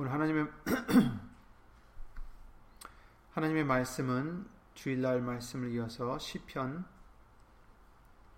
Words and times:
오늘 0.00 0.12
하나님의 0.12 0.46
하나님의 3.34 3.64
말씀은 3.64 4.48
주일날 4.74 5.20
말씀을 5.20 5.72
이어서 5.72 6.16
시편 6.20 6.84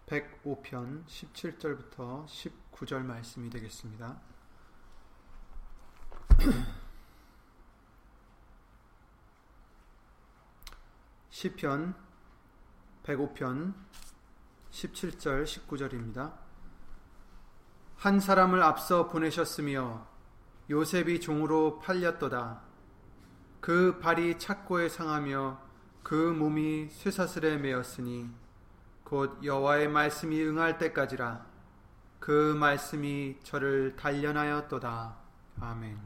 105편 0.06 1.04
17절부터 1.04 2.24
19절 2.24 3.04
말씀이 3.04 3.50
되겠습니다. 3.50 4.22
시편 11.28 11.94
105편 13.02 13.74
17절 14.70 15.44
19절입니다. 15.44 16.38
한 17.96 18.18
사람을 18.18 18.62
앞서 18.62 19.08
보내셨으며 19.08 20.08
요셉이 20.70 21.20
종으로 21.20 21.80
팔렸도다. 21.80 22.62
그 23.60 23.98
발이 23.98 24.38
착고에 24.38 24.88
상하며 24.88 25.60
그 26.04 26.14
몸이 26.14 26.88
쇠사슬에 26.90 27.56
매었으니 27.56 28.30
곧 29.02 29.44
여호와의 29.44 29.88
말씀이 29.88 30.40
응할 30.44 30.78
때까지라 30.78 31.44
그 32.20 32.54
말씀이 32.54 33.38
저를 33.42 33.96
단련하였도다. 33.96 35.16
아멘. 35.60 35.98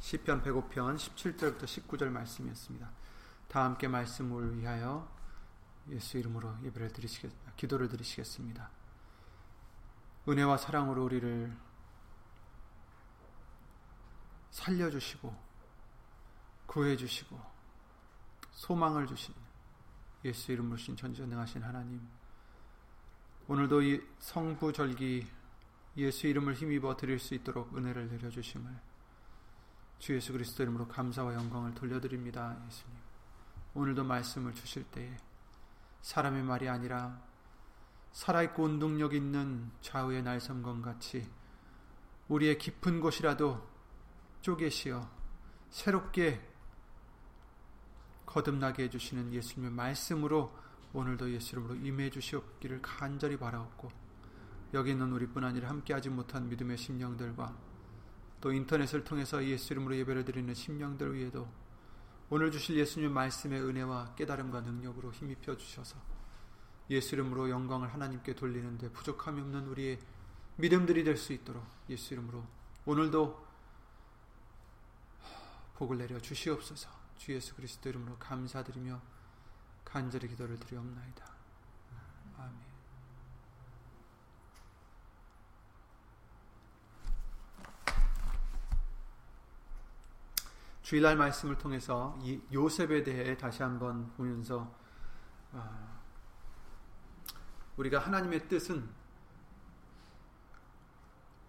시편 0.00 0.42
105편 0.42 0.96
17절부터 0.96 1.64
19절 1.64 2.10
말씀이었습니다. 2.10 2.90
다 3.48 3.64
함께 3.64 3.88
말씀을 3.88 4.58
위하여 4.58 5.08
예수 5.88 6.18
이름으로 6.18 6.54
예배를 6.62 6.92
드리시겠 6.92 7.30
기도를 7.56 7.88
드리시겠습니다. 7.88 8.68
은혜와 10.28 10.58
사랑으로 10.58 11.04
우리를 11.04 11.56
살려주시고 14.54 15.34
구해주시고 16.66 17.40
소망을 18.52 19.06
주신 19.06 19.34
예수 20.24 20.52
이름으로 20.52 20.76
신 20.76 20.96
전지전능하신 20.96 21.62
하나님 21.62 22.00
오늘도 23.48 23.82
이 23.82 24.00
성부절기 24.20 25.26
예수 25.96 26.28
이름을 26.28 26.54
힘입어 26.54 26.96
드릴 26.96 27.18
수 27.18 27.34
있도록 27.34 27.76
은혜를 27.76 28.08
내려주심을 28.08 28.72
주 29.98 30.14
예수 30.14 30.32
그리스도 30.32 30.62
이름으로 30.62 30.86
감사와 30.88 31.34
영광을 31.34 31.74
돌려드립니다 31.74 32.56
예수님. 32.66 32.96
오늘도 33.74 34.04
말씀을 34.04 34.54
주실 34.54 34.84
때에 34.84 35.16
사람의 36.02 36.42
말이 36.44 36.68
아니라 36.68 37.20
살아있고 38.12 38.62
운동력 38.62 39.14
있는 39.14 39.70
좌우의 39.80 40.22
날섬건 40.22 40.82
같이 40.82 41.28
우리의 42.28 42.58
깊은 42.58 43.00
곳이라도 43.00 43.73
쪼개시어 44.44 45.08
새롭게 45.70 46.38
거듭나게 48.26 48.84
해주시는 48.84 49.32
예수님의 49.32 49.72
말씀으로 49.72 50.52
오늘도 50.92 51.32
예수 51.32 51.52
이름으로 51.52 51.76
임해 51.76 52.10
주시옵기를 52.10 52.82
간절히 52.82 53.38
바라옵고 53.38 53.90
여기 54.74 54.90
있는 54.90 55.12
우리뿐 55.12 55.44
아니라 55.44 55.70
함께하지 55.70 56.10
못한 56.10 56.46
믿음의 56.50 56.76
심령들과 56.76 57.56
또 58.42 58.52
인터넷을 58.52 59.02
통해서 59.02 59.42
예수 59.46 59.72
이름으로 59.72 59.96
예배를 59.96 60.26
드리는 60.26 60.52
심령들 60.52 61.14
위에도 61.14 61.48
오늘 62.28 62.50
주실 62.50 62.76
예수님 62.76 63.12
말씀의 63.12 63.62
은혜와 63.62 64.14
깨달음과 64.14 64.60
능력으로 64.60 65.10
힘입혀 65.12 65.56
주셔서 65.56 65.96
예수 66.90 67.14
이름으로 67.14 67.48
영광을 67.48 67.94
하나님께 67.94 68.34
돌리는데 68.34 68.90
부족함이 68.90 69.40
없는 69.40 69.68
우리의 69.68 69.98
믿음들이 70.56 71.02
될 71.02 71.16
수 71.16 71.32
있도록 71.32 71.64
예수 71.88 72.12
이름으로 72.12 72.44
오늘도 72.84 73.43
복을 75.74 75.98
내려 75.98 76.18
주시옵소서 76.20 76.88
주 77.16 77.32
예수 77.32 77.54
그리스도 77.54 77.88
이름으로 77.88 78.16
감사드리며 78.18 79.00
간절히 79.84 80.28
기도를 80.28 80.58
드리옵나이다. 80.58 81.24
아멘. 82.38 82.74
주일날 90.82 91.16
말씀을 91.16 91.56
통해서 91.56 92.18
이 92.20 92.40
요셉에 92.52 93.04
대해 93.04 93.36
다시 93.38 93.62
한번 93.62 94.12
보면서 94.14 94.74
아, 95.52 96.00
우리가 97.76 98.00
하나님의 98.00 98.48
뜻은 98.48 98.88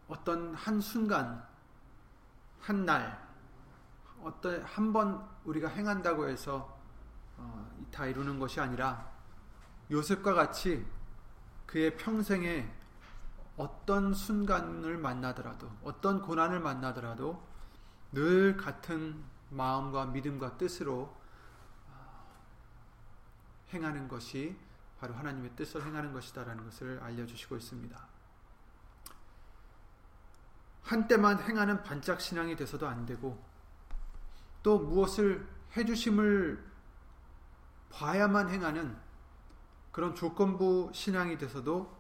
어떤 0.08 0.54
한 0.54 0.80
순간, 0.80 1.46
한 2.62 2.86
날, 2.86 3.25
어떤 4.26 4.64
한 4.64 4.92
번 4.92 5.24
우리가 5.44 5.68
행한다고 5.70 6.28
해서 6.28 6.76
어, 7.38 7.86
다 7.92 8.08
이루는 8.08 8.40
것이 8.40 8.60
아니라 8.60 9.12
요셉과 9.92 10.34
같이 10.34 10.84
그의 11.68 11.96
평생에 11.96 12.68
어떤 13.56 14.16
순간을 14.16 14.98
만나더라도 14.98 15.70
어떤 15.84 16.24
고난을 16.24 16.60
만나더라도 16.60 17.46
늘 18.14 18.58
같은 18.58 19.24
마음과 19.52 20.08
믿음과 20.08 20.58
뜻으로 20.58 21.16
어, 21.88 22.36
행하는 23.74 24.08
것이 24.08 24.58
바로 25.00 25.14
하나님의 25.14 25.52
뜻을 25.56 25.86
행하는 25.86 26.14
것이다라는 26.14 26.64
것을 26.64 27.00
알려주시고 27.04 27.58
있습니다. 27.58 28.08
한때만 30.82 31.44
행하는 31.44 31.84
반짝 31.84 32.20
신앙이 32.22 32.56
돼서도 32.56 32.88
안 32.88 33.06
되고 33.06 33.55
또 34.66 34.80
무엇을 34.80 35.48
해주심을 35.78 36.60
봐야만 37.92 38.50
행하는 38.50 38.98
그런 39.92 40.16
조건부 40.16 40.90
신앙이 40.92 41.38
돼서도 41.38 41.96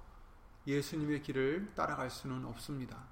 예수님의 0.65 1.21
길을 1.21 1.75
따라갈 1.75 2.09
수는 2.09 2.43
없습니다. 2.43 3.03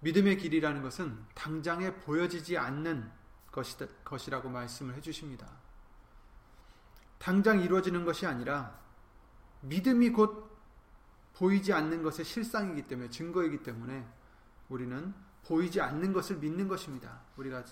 믿음의 0.00 0.36
길이라는 0.36 0.82
것은 0.82 1.18
당장에 1.34 1.94
보여지지 1.94 2.58
않는 2.58 3.10
것이라고 4.04 4.50
말씀을 4.50 4.94
해주십니다. 4.96 5.48
당장 7.16 7.58
이루어지는 7.58 8.04
것이 8.04 8.26
아니라 8.26 8.78
믿음이 9.62 10.10
곧 10.10 10.58
보이지 11.36 11.72
않는 11.72 12.02
것의 12.02 12.26
실상이기 12.26 12.86
때문에 12.86 13.08
증거이기 13.08 13.62
때문에 13.62 14.06
우리는 14.68 15.31
보이지 15.46 15.80
않는 15.80 16.12
것을 16.12 16.36
믿는 16.36 16.68
것입니다. 16.68 17.20
우리가 17.36 17.64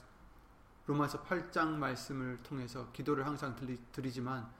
로마서 0.86 1.22
8장 1.22 1.68
말씀을 1.76 2.42
통해서 2.42 2.90
기도를 2.92 3.26
항상 3.26 3.54
드리, 3.56 4.12
지만 4.12 4.50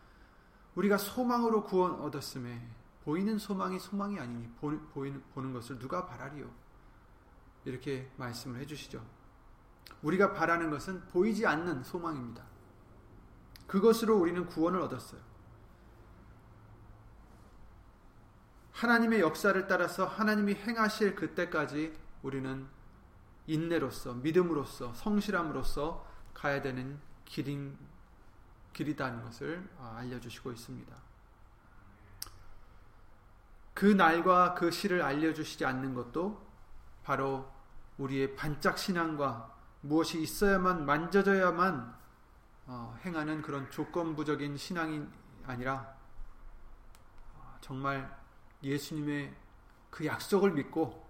우리가 0.77 0.97
소망으로 0.97 1.65
구원 1.65 2.01
얻었음에 2.01 2.69
보이는 3.05 3.39
소망이 3.39 3.79
소망이 3.79 4.19
아니니 4.19 4.49
보, 4.61 4.71
보이는, 4.93 5.23
보는 5.35 5.53
것을 5.53 5.79
누가 5.79 6.07
바라리요? 6.07 6.49
이렇게 7.65 8.09
말씀을 8.17 8.61
해주시죠. 8.61 9.05
우리가 10.03 10.33
바라는 10.33 10.71
것은 10.71 11.07
보이지 11.09 11.47
않는 11.47 11.83
소망입니다. 11.83 12.45
그것으로 13.67 14.17
우리는 14.17 14.47
구원을 14.47 14.81
얻었어요. 14.81 15.21
하나님의 18.73 19.21
역사를 19.21 19.67
따라서 19.67 20.07
하나님이 20.07 20.55
행하실 20.55 21.15
그때까지 21.17 21.93
우리는 22.23 22.67
인내로서 23.47 24.15
믿음으로서 24.15 24.95
성실함으로써 24.95 26.07
가야 26.35 26.63
되는 26.63 27.01
길인 27.25 27.77
길이다는 28.73 29.23
것을 29.23 29.69
아, 29.79 29.97
알려주시고 29.99 30.53
있습니다. 30.53 30.97
그 33.75 33.87
날과 33.87 34.55
그 34.55 34.71
시를 34.71 35.03
알려주시지 35.03 35.65
않는 35.65 35.95
것도 35.95 36.47
바로 37.03 37.51
우리의 37.99 38.37
반짝 38.37 38.79
신앙과 38.79 39.57
무엇이 39.81 40.21
있어야만 40.23 40.85
만져져야만 40.85 41.99
어, 42.67 42.99
행하는 43.05 43.43
그런 43.43 43.71
조건부적인 43.71 44.57
신앙이 44.57 45.05
아니라 45.45 45.95
어, 47.35 47.57
정말 47.61 48.17
예수님의 48.63 49.35
그 49.91 50.07
약속을 50.07 50.53
믿고 50.53 51.10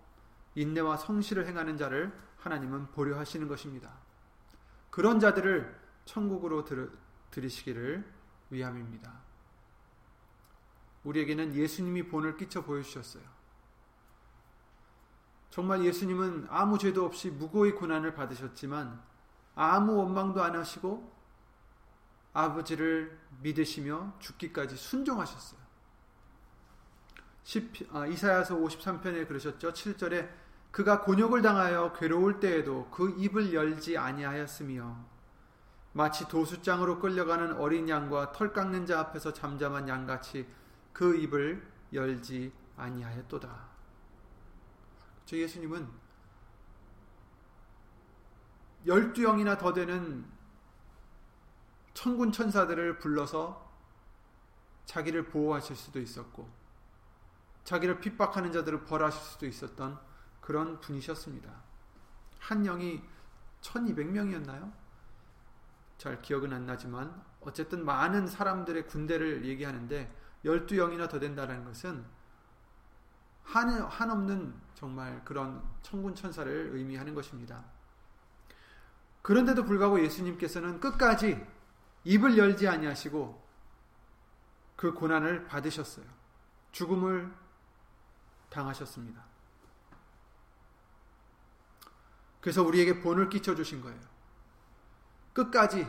인내와 0.54 0.96
성실을 0.96 1.46
행하는 1.46 1.76
자를 1.76 2.12
하나님은 2.38 2.90
보려하시는 2.92 3.46
것입니다. 3.48 3.92
그런 4.90 5.20
자들을 5.20 5.78
천국으로 6.04 6.64
들, 6.64 6.90
들이시기를 7.30 8.04
위함입니다. 8.50 9.20
우리에게는 11.04 11.54
예수님이 11.54 12.08
본을 12.08 12.36
끼쳐 12.36 12.64
보여주셨어요. 12.64 13.22
정말 15.50 15.84
예수님은 15.84 16.46
아무 16.48 16.78
죄도 16.78 17.04
없이 17.04 17.30
무고의 17.30 17.74
고난을 17.74 18.14
받으셨지만 18.14 19.02
아무 19.54 19.96
원망도 19.96 20.42
안 20.42 20.56
하시고 20.56 21.12
아버지를 22.32 23.18
믿으시며 23.42 24.14
죽기까지 24.20 24.76
순종하셨어요. 24.76 25.59
아, 27.92 28.06
이사야서 28.06 28.56
53편에 28.56 29.26
그러셨죠. 29.26 29.72
7절에 29.72 30.28
그가 30.70 31.00
곤욕을 31.00 31.42
당하여 31.42 31.92
괴로울 31.92 32.38
때에도 32.38 32.88
그 32.90 33.10
입을 33.18 33.52
열지 33.52 33.98
아니하였으며 33.98 35.04
마치 35.92 36.28
도수장으로 36.28 37.00
끌려가는 37.00 37.56
어린 37.56 37.88
양과 37.88 38.32
털 38.32 38.52
깎는 38.52 38.86
자 38.86 39.00
앞에서 39.00 39.32
잠잠한 39.32 39.88
양같이 39.88 40.46
그 40.92 41.16
입을 41.16 41.66
열지 41.92 42.52
아니하였도다. 42.76 43.68
저 45.26 45.36
예수님은 45.36 45.88
열두 48.86 49.22
영이나 49.22 49.58
더 49.58 49.72
되는 49.72 50.24
천군 51.94 52.32
천사들을 52.32 52.98
불러서 52.98 53.70
자기를 54.86 55.26
보호하실 55.26 55.76
수도 55.76 56.00
있었고 56.00 56.59
자기를 57.70 58.00
핍박하는 58.00 58.50
자들을 58.50 58.84
벌하실 58.84 59.22
수도 59.22 59.46
있었던 59.46 59.96
그런 60.40 60.80
분이셨습니다. 60.80 61.48
한 62.40 62.64
영이 62.64 63.00
1200명이었나요? 63.60 64.72
잘 65.96 66.20
기억은 66.20 66.52
안 66.52 66.66
나지만 66.66 67.22
어쨌든 67.42 67.84
많은 67.84 68.26
사람들의 68.26 68.88
군대를 68.88 69.44
얘기하는데 69.44 70.12
12영이나 70.44 71.08
더 71.08 71.20
된다는 71.20 71.64
것은 71.64 72.04
한, 73.44 73.68
한없는 73.82 74.52
정말 74.74 75.24
그런 75.24 75.62
천군 75.82 76.16
천사를 76.16 76.70
의미하는 76.72 77.14
것입니다. 77.14 77.64
그런데도 79.22 79.64
불구하고 79.64 80.02
예수님께서는 80.02 80.80
끝까지 80.80 81.46
입을 82.02 82.36
열지 82.36 82.66
아니하시고 82.66 83.48
그 84.74 84.92
고난을 84.92 85.44
받으셨어요. 85.44 86.06
죽음을 86.72 87.39
당하셨습니다. 88.50 89.22
그래서 92.40 92.62
우리에게 92.62 93.00
본을 93.00 93.28
끼쳐 93.28 93.54
주신 93.54 93.80
거예요. 93.80 94.00
끝까지 95.32 95.86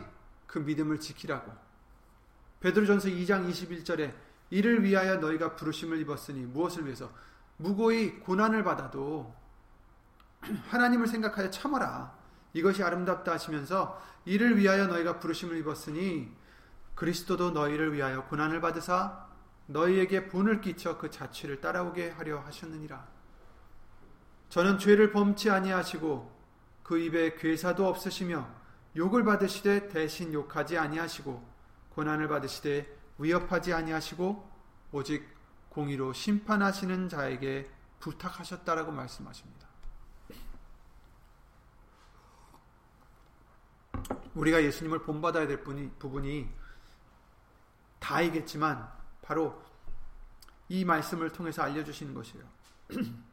그 0.47 0.59
믿음을 0.59 0.99
지키라고. 0.99 1.51
베드로전서 2.59 3.09
2장 3.09 3.49
21절에 3.49 4.13
이를 4.49 4.83
위하여 4.83 5.15
너희가 5.17 5.55
부르심을 5.55 5.99
입었으니 6.01 6.41
무엇을 6.41 6.85
위해서 6.85 7.11
무고히 7.57 8.19
고난을 8.19 8.63
받아도 8.63 9.33
하나님을 10.69 11.07
생각하여 11.07 11.49
참아라. 11.49 12.13
이것이 12.53 12.83
아름답다 12.83 13.31
하시면서 13.31 14.01
이를 14.25 14.57
위하여 14.57 14.87
너희가 14.87 15.19
부르심을 15.19 15.57
입었으니 15.57 16.35
그리스도도 16.95 17.51
너희를 17.51 17.93
위하여 17.93 18.25
고난을 18.25 18.61
받으사 18.61 19.30
너희에게 19.67 20.27
본을 20.27 20.61
끼쳐 20.61 20.97
그 20.97 21.09
자취를 21.09 21.61
따라오게 21.61 22.11
하려 22.11 22.39
하셨느니라. 22.39 23.07
저는 24.49 24.79
죄를 24.79 25.11
범치 25.11 25.49
아니하시고 25.49 26.39
그 26.83 26.99
입에 26.99 27.35
괴사도 27.35 27.87
없으시며 27.87 28.47
욕을 28.97 29.23
받으시되 29.23 29.87
대신 29.89 30.33
욕하지 30.33 30.77
아니하시고 30.77 31.41
고난을 31.91 32.27
받으시되 32.27 32.97
위협하지 33.17 33.73
아니하시고 33.73 34.51
오직 34.91 35.25
공의로 35.69 36.11
심판하시는 36.11 37.07
자에게 37.07 37.69
부탁하셨다라고 37.99 38.91
말씀하십니다. 38.91 39.67
우리가 44.33 44.63
예수님을 44.63 45.03
본받아야 45.03 45.47
될 45.47 45.63
부분이 45.63 46.49
다이겠지만 47.99 49.00
바로 49.21 49.61
이 50.69 50.85
말씀을 50.85 51.31
통해서 51.31 51.63
알려주시는 51.63 52.13
것이에요. 52.13 52.45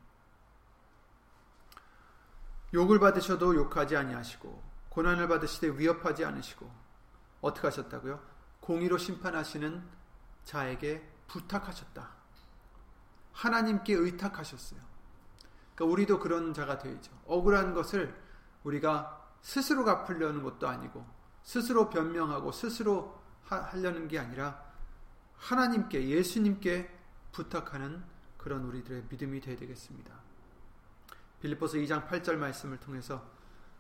욕을 2.74 2.98
받으셔도 2.98 3.54
욕하지 3.54 3.96
아니하시고 3.96 4.62
고난을 4.90 5.28
받으시되 5.28 5.78
위협하지 5.78 6.24
않으시고 6.24 6.70
어떻게 7.40 7.68
하셨다고요? 7.68 8.20
공의로 8.60 8.98
심판하시는 8.98 9.82
자에게 10.44 11.08
부탁하셨다. 11.28 12.10
하나님께 13.32 13.94
의탁하셨어요. 13.94 14.80
그러니까 15.74 15.92
우리도 15.92 16.18
그런 16.18 16.52
자가 16.52 16.78
되죠. 16.78 17.12
억울한 17.26 17.72
것을 17.72 18.20
우리가 18.64 19.32
스스로 19.40 19.84
갚으려는 19.84 20.42
것도 20.42 20.68
아니고 20.68 21.06
스스로 21.44 21.88
변명하고 21.88 22.50
스스로 22.52 23.22
하려는 23.44 24.08
게 24.08 24.18
아니라 24.18 24.67
하나님께 25.38 26.08
예수님께 26.08 26.94
부탁하는 27.32 28.02
그런 28.36 28.64
우리들의 28.64 29.04
믿음이 29.08 29.40
되어야 29.40 29.56
되겠습니다. 29.56 30.14
빌립보서 31.40 31.78
2장 31.78 32.08
8절 32.08 32.36
말씀을 32.36 32.78
통해서 32.78 33.24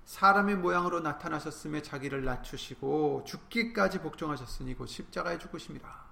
사람의 0.04 0.56
모양으로 0.56 1.00
나타나셨음에 1.00 1.82
자기를 1.82 2.24
낮추시고 2.24 3.24
죽기까지 3.26 4.00
복종하셨으니 4.00 4.74
곧 4.74 4.86
십자가에 4.86 5.38
죽으심이라. 5.38 6.08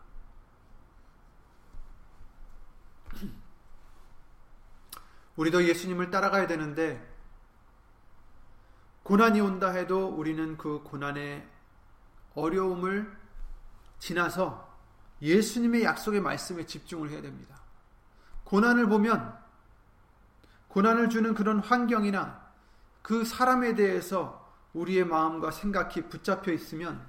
우리도 5.37 5.65
예수님을 5.65 6.11
따라가야 6.11 6.47
되는데 6.47 7.15
고난이 9.03 9.41
온다 9.41 9.71
해도 9.71 10.09
우리는 10.09 10.57
그 10.57 10.83
고난의 10.83 11.49
어려움을 12.35 13.17
지나서 13.99 14.66
예수님의 15.23 15.85
약속의 15.85 16.21
말씀에 16.21 16.67
집중을 16.67 17.11
해야 17.11 17.23
됩니다. 17.23 17.57
고난을 18.45 18.89
보면 18.89 19.37
고난을 20.69 21.09
주는 21.09 21.35
그런 21.35 21.59
환경이나 21.59 22.47
그 23.03 23.25
사람에 23.25 23.75
대해서 23.75 24.47
우리의 24.75 25.07
마음과 25.07 25.51
생각이 25.51 26.09
붙잡혀 26.09 26.53
있으면 26.53 27.07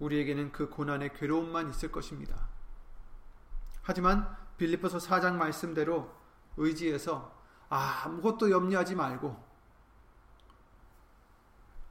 우리에게는 0.00 0.52
그 0.52 0.68
고난의 0.68 1.14
괴로움만 1.14 1.70
있을 1.70 1.90
것입니다. 1.90 2.48
하지만 3.82 4.36
빌리포서 4.58 4.98
4장 4.98 5.36
말씀대로 5.36 6.12
의지해서 6.56 7.34
아무것도 7.68 8.50
염려하지 8.50 8.94
말고 8.96 9.42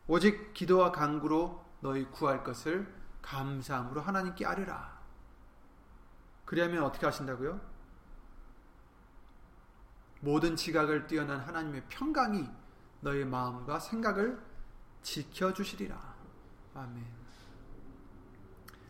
오직 0.07 0.53
기도와 0.53 0.91
간구로 0.91 1.65
너희 1.79 2.05
구할 2.05 2.43
것을 2.43 3.00
감사함으로 3.21 4.01
하나님께 4.01 4.45
아뢰라. 4.45 4.99
그리하면 6.45 6.83
어떻게 6.83 7.05
하신다고요? 7.05 7.59
모든 10.21 10.55
지각을 10.55 11.07
뛰어난 11.07 11.39
하나님의 11.39 11.83
평강이 11.89 12.49
너의 13.01 13.25
마음과 13.25 13.79
생각을 13.79 14.39
지켜주시리라. 15.01 16.15
아멘. 16.75 17.05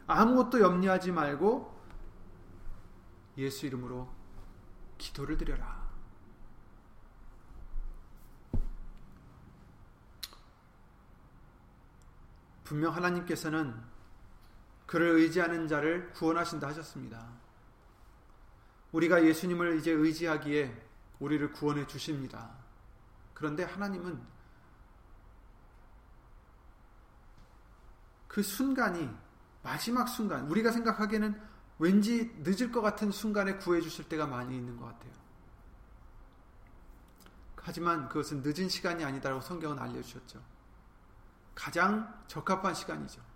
아무것도 0.07 0.59
염려하지 0.59 1.11
말고 1.11 1.81
예수 3.37 3.65
이름으로 3.65 4.13
기도를 4.97 5.37
드려라. 5.37 5.81
분명 12.63 12.95
하나님께서는 12.95 13.90
그를 14.91 15.11
의지하는 15.11 15.69
자를 15.69 16.11
구원하신다 16.11 16.67
하셨습니다. 16.67 17.25
우리가 18.91 19.23
예수님을 19.23 19.77
이제 19.77 19.89
의지하기에 19.89 20.85
우리를 21.19 21.53
구원해 21.53 21.87
주십니다. 21.87 22.51
그런데 23.33 23.63
하나님은 23.63 24.21
그 28.27 28.43
순간이 28.43 29.09
마지막 29.63 30.09
순간, 30.09 30.51
우리가 30.51 30.73
생각하기에는 30.73 31.41
왠지 31.79 32.35
늦을 32.39 32.73
것 32.73 32.81
같은 32.81 33.13
순간에 33.13 33.55
구해 33.55 33.79
주실 33.79 34.09
때가 34.09 34.27
많이 34.27 34.57
있는 34.57 34.75
것 34.75 34.87
같아요. 34.87 35.13
하지만 37.55 38.09
그것은 38.09 38.41
늦은 38.43 38.67
시간이 38.67 39.05
아니다라고 39.05 39.39
성경은 39.39 39.79
알려주셨죠. 39.79 40.43
가장 41.55 42.13
적합한 42.27 42.73
시간이죠. 42.73 43.30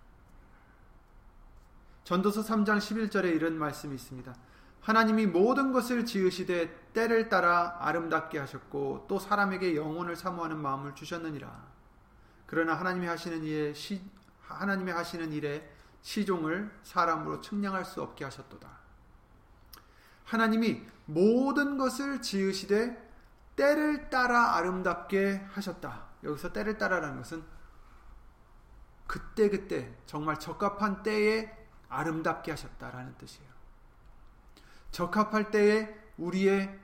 전도서 2.06 2.42
3장 2.42 2.78
11절에 2.78 3.34
이런 3.34 3.58
말씀이 3.58 3.92
있습니다. 3.92 4.32
하나님이 4.80 5.26
모든 5.26 5.72
것을 5.72 6.06
지으시되 6.06 6.92
때를 6.92 7.28
따라 7.28 7.78
아름답게 7.80 8.38
하셨고 8.38 9.06
또 9.08 9.18
사람에게 9.18 9.74
영혼을 9.74 10.14
사모하는 10.14 10.56
마음을 10.56 10.94
주셨느니라. 10.94 11.66
그러나 12.46 12.74
하나님이 12.74 13.08
하시는 13.08 13.42
일에 13.42 13.74
시, 13.74 14.00
하나님이 14.40 14.92
하시는 14.92 15.32
일에 15.32 15.68
시종을 16.02 16.70
사람으로 16.84 17.40
측량할 17.40 17.84
수 17.84 18.00
없게 18.00 18.24
하셨도다. 18.24 18.68
하나님이 20.26 20.82
모든 21.06 21.76
것을 21.76 22.22
지으시되 22.22 23.04
때를 23.56 24.10
따라 24.10 24.54
아름답게 24.54 25.48
하셨다. 25.50 26.04
여기서 26.22 26.52
때를 26.52 26.78
따라라는 26.78 27.16
것은 27.16 27.42
그때그때 29.08 29.92
정말 30.06 30.38
적합한 30.38 31.02
때에 31.02 31.65
아름답게 31.88 32.50
하셨다라는 32.52 33.16
뜻이에요. 33.18 33.50
적합할 34.90 35.50
때에 35.50 35.94
우리의 36.18 36.78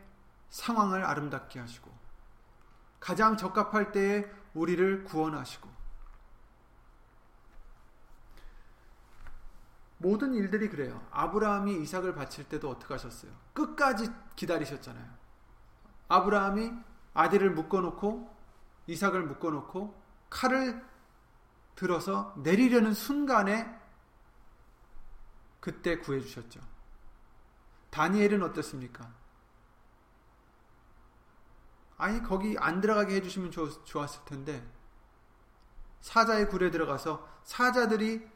상황을 0.51 1.05
아름답게 1.05 1.59
하시고 1.59 1.91
가장 3.01 3.37
적합할 3.37 3.93
때에 3.93 4.31
우리를 4.55 5.05
구원하시고 5.05 5.69
모든 9.99 10.35
일들이 10.35 10.69
그래요. 10.69 11.01
아브라함이 11.13 11.81
이삭을 11.83 12.15
바칠 12.15 12.49
때도 12.49 12.69
어떻게 12.69 12.93
하셨어요? 12.93 13.31
끝까지 13.55 14.11
기다리셨잖아요. 14.35 15.09
아브라함이 16.09 16.73
아들을 17.15 17.51
묶어놓고 17.53 18.37
이삭을 18.89 19.23
묶어놓고 19.23 20.03
칼을 20.29 20.85
들어서 21.77 22.35
내리려는 22.37 22.95
순간에 22.95 23.82
그때 25.63 25.97
구해주셨죠. 25.99 26.61
다니엘은 27.91 28.43
어떻습니까? 28.43 29.15
아니 31.97 32.21
거기 32.21 32.57
안 32.59 32.81
들어가게 32.81 33.15
해주시면 33.15 33.53
좋았을 33.85 34.25
텐데 34.25 34.69
사자의 36.01 36.49
굴에 36.49 36.73
들어가서 36.73 37.29
사자들이 37.45 38.29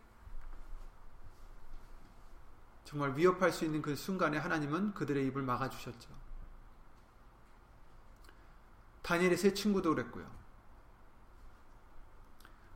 정말 2.85 3.17
위협할 3.17 3.51
수 3.51 3.65
있는 3.65 3.83
그 3.83 3.97
순간에 3.97 4.39
하나님은 4.39 4.95
그들의 4.95 5.27
입을 5.27 5.43
막아주셨죠. 5.43 6.09
다니엘의 9.03 9.37
세 9.37 9.53
친구도 9.53 9.97
그랬고요. 9.97 10.31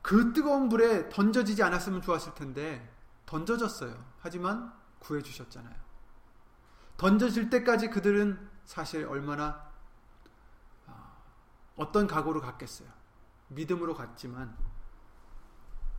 그 0.01 0.33
뜨거운 0.33 0.67
불에 0.67 1.07
던져지지 1.07 1.63
않았으면 1.63 2.01
좋았을 2.01 2.33
텐데 2.33 3.00
던져졌어요. 3.25 4.03
하지만 4.19 4.73
구해주셨잖아요. 4.99 5.75
던져질 6.97 7.49
때까지 7.49 7.89
그들은 7.89 8.49
사실 8.65 9.05
얼마나 9.05 9.71
아, 10.87 11.17
어떤 11.75 12.07
각오로 12.07 12.41
갔겠어요. 12.41 12.89
믿음으로 13.47 13.95
갔지만 13.95 14.55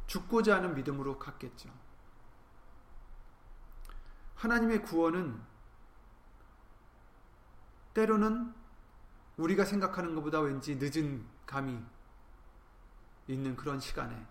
죽고자 0.07 0.57
하는 0.57 0.75
믿음으로 0.75 1.19
갔겠죠. 1.19 1.71
하나님의 4.37 4.83
구원은 4.83 5.41
때로는 7.95 8.55
우리가 9.37 9.65
생각하는 9.65 10.15
것보다 10.15 10.41
왠지 10.41 10.77
늦은 10.77 11.27
감이 11.47 11.83
있는 13.29 13.57
그런 13.57 13.81
시간에 13.81 14.27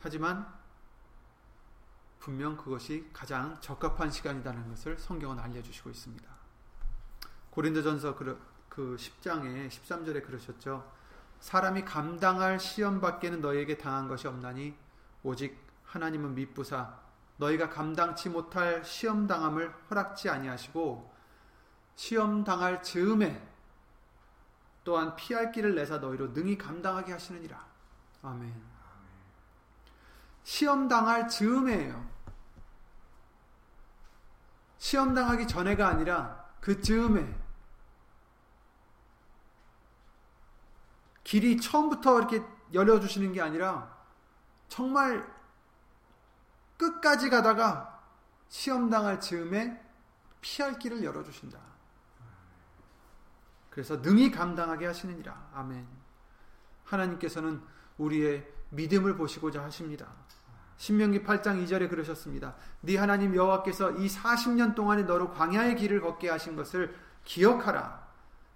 하지만 0.00 0.61
분명 2.22 2.56
그것이 2.56 3.10
가장 3.12 3.60
적합한 3.60 4.12
시간이라는 4.12 4.68
것을 4.68 4.96
성경은 4.96 5.40
알려주시고 5.40 5.90
있습니다. 5.90 6.30
고린도전서 7.50 8.16
그 8.68 8.96
10장에 8.96 9.68
13절에 9.68 10.24
그러셨죠. 10.24 10.88
사람이 11.40 11.84
감당할 11.84 12.60
시험 12.60 13.00
밖에는 13.00 13.40
너에게 13.40 13.76
당한 13.76 14.06
것이 14.06 14.28
없나니 14.28 14.72
오직 15.24 15.58
하나님은 15.84 16.36
미쁘사 16.36 16.96
너희가 17.38 17.68
감당치 17.68 18.28
못할 18.28 18.84
시험 18.84 19.26
당함을 19.26 19.74
허락지 19.90 20.30
아니하시고 20.30 21.12
시험 21.96 22.44
당할 22.44 22.84
즈음에 22.84 23.48
또한 24.84 25.16
피할 25.16 25.50
길을 25.50 25.74
내사 25.74 25.98
너희로 25.98 26.28
능히 26.28 26.56
감당하게 26.56 27.10
하시느니라. 27.10 27.66
아멘. 28.22 28.54
시험 30.44 30.86
당할 30.86 31.28
즈음에요. 31.28 32.11
시험 34.82 35.14
당하기 35.14 35.46
전에가 35.46 35.86
아니라 35.86 36.44
그 36.60 36.80
즈음에 36.82 37.32
길이 41.22 41.60
처음부터 41.60 42.18
이렇게 42.18 42.42
열어주시는 42.72 43.32
게 43.32 43.40
아니라 43.40 43.96
정말 44.66 45.24
끝까지 46.76 47.30
가다가 47.30 48.02
시험 48.48 48.90
당할 48.90 49.20
즈음에 49.20 49.80
피할 50.40 50.76
길을 50.80 51.04
열어주신다. 51.04 51.60
그래서 53.70 53.98
능히 53.98 54.32
감당하게 54.32 54.86
하시느니라. 54.86 55.50
아멘. 55.54 55.86
하나님께서는 56.86 57.62
우리의 57.98 58.52
믿음을 58.70 59.16
보시고자 59.16 59.62
하십니다. 59.62 60.12
신명기 60.76 61.22
8장 61.22 61.64
2절에 61.64 61.88
그러셨습니다. 61.88 62.54
네 62.80 62.96
하나님 62.96 63.34
여호와께서 63.34 63.92
이 63.92 64.06
40년 64.08 64.74
동안에 64.74 65.02
너로 65.04 65.30
광야의 65.32 65.76
길을 65.76 66.00
걷게 66.00 66.28
하신 66.28 66.56
것을 66.56 66.94
기억하라. 67.24 68.02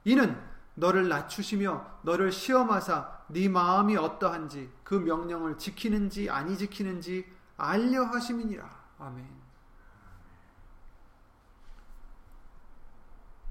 이는 0.04 0.36
너를 0.74 1.08
낮추시며 1.08 2.00
너를 2.02 2.32
시험하사 2.32 3.16
네 3.28 3.48
마음이 3.48 3.96
어떠한지 3.96 4.70
그 4.84 4.94
명령을 4.94 5.58
지키는지 5.58 6.28
아니 6.30 6.56
지키는지 6.56 7.26
알려 7.56 8.04
하심이니라. 8.04 8.68
아멘. 8.98 9.26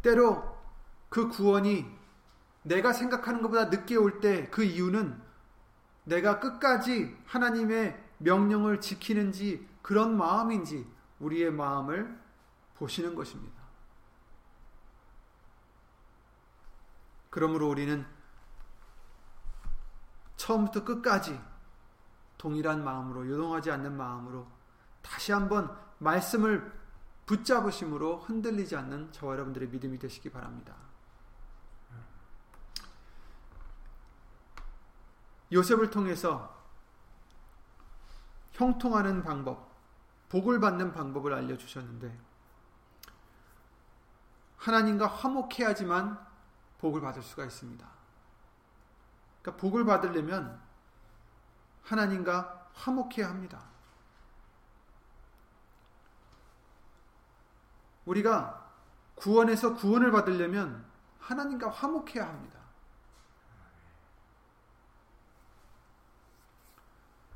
때로 0.02 0.56
그 1.10 1.30
구원이 1.30 1.86
내가 2.64 2.94
생각하는 2.94 3.42
것보다 3.42 3.66
늦게 3.66 3.96
올 3.96 4.20
때 4.22 4.50
그 4.52 4.64
이유는 4.64 5.20
내가 6.04 6.40
끝까지 6.40 7.16
하나님의 7.26 8.05
명령을 8.18 8.82
지키는지 8.82 9.68
그런 9.82 10.18
마음인지 10.18 10.90
우리의 11.20 11.52
마음을 11.52 12.20
보시는 12.76 13.16
것입니다. 13.16 13.64
그러므로 17.30 17.70
우리는 17.70 18.06
처음부터 20.38 20.86
끝까지 20.86 21.40
동일한 22.38 22.84
마음으로 22.84 23.28
요동하지 23.28 23.72
않는 23.72 23.98
마음으로 23.98 24.48
다시 25.02 25.32
한번 25.32 25.76
말씀을 26.00 26.72
붙잡으심으로 27.26 28.20
흔들리지 28.20 28.76
않는 28.76 29.12
저와 29.12 29.34
여러분들의 29.34 29.70
믿음이 29.70 29.98
되시기 29.98 30.30
바랍니다. 30.30 30.76
요셉을 35.52 35.90
통해서 35.90 36.55
형통하는 38.56 39.24
방법, 39.24 39.70
복을 40.30 40.60
받는 40.60 40.94
방법을 40.94 41.34
알려주셨는데, 41.34 42.18
하나님과 44.58 45.08
화목해야지만 45.08 46.26
복을 46.80 47.02
받을 47.02 47.22
수가 47.22 47.46
있습니다. 47.46 47.86
그러니까 49.42 49.62
복을 49.62 49.86
받으려면 49.86 50.60
하나님과 51.84 52.70
화목해야 52.74 53.30
합니다. 53.30 53.62
우리가 58.06 58.72
구원에서 59.16 59.76
구원을 59.76 60.12
받으려면 60.12 60.86
하나님과 61.20 61.70
화목해야 61.70 62.28
합니다. 62.28 62.55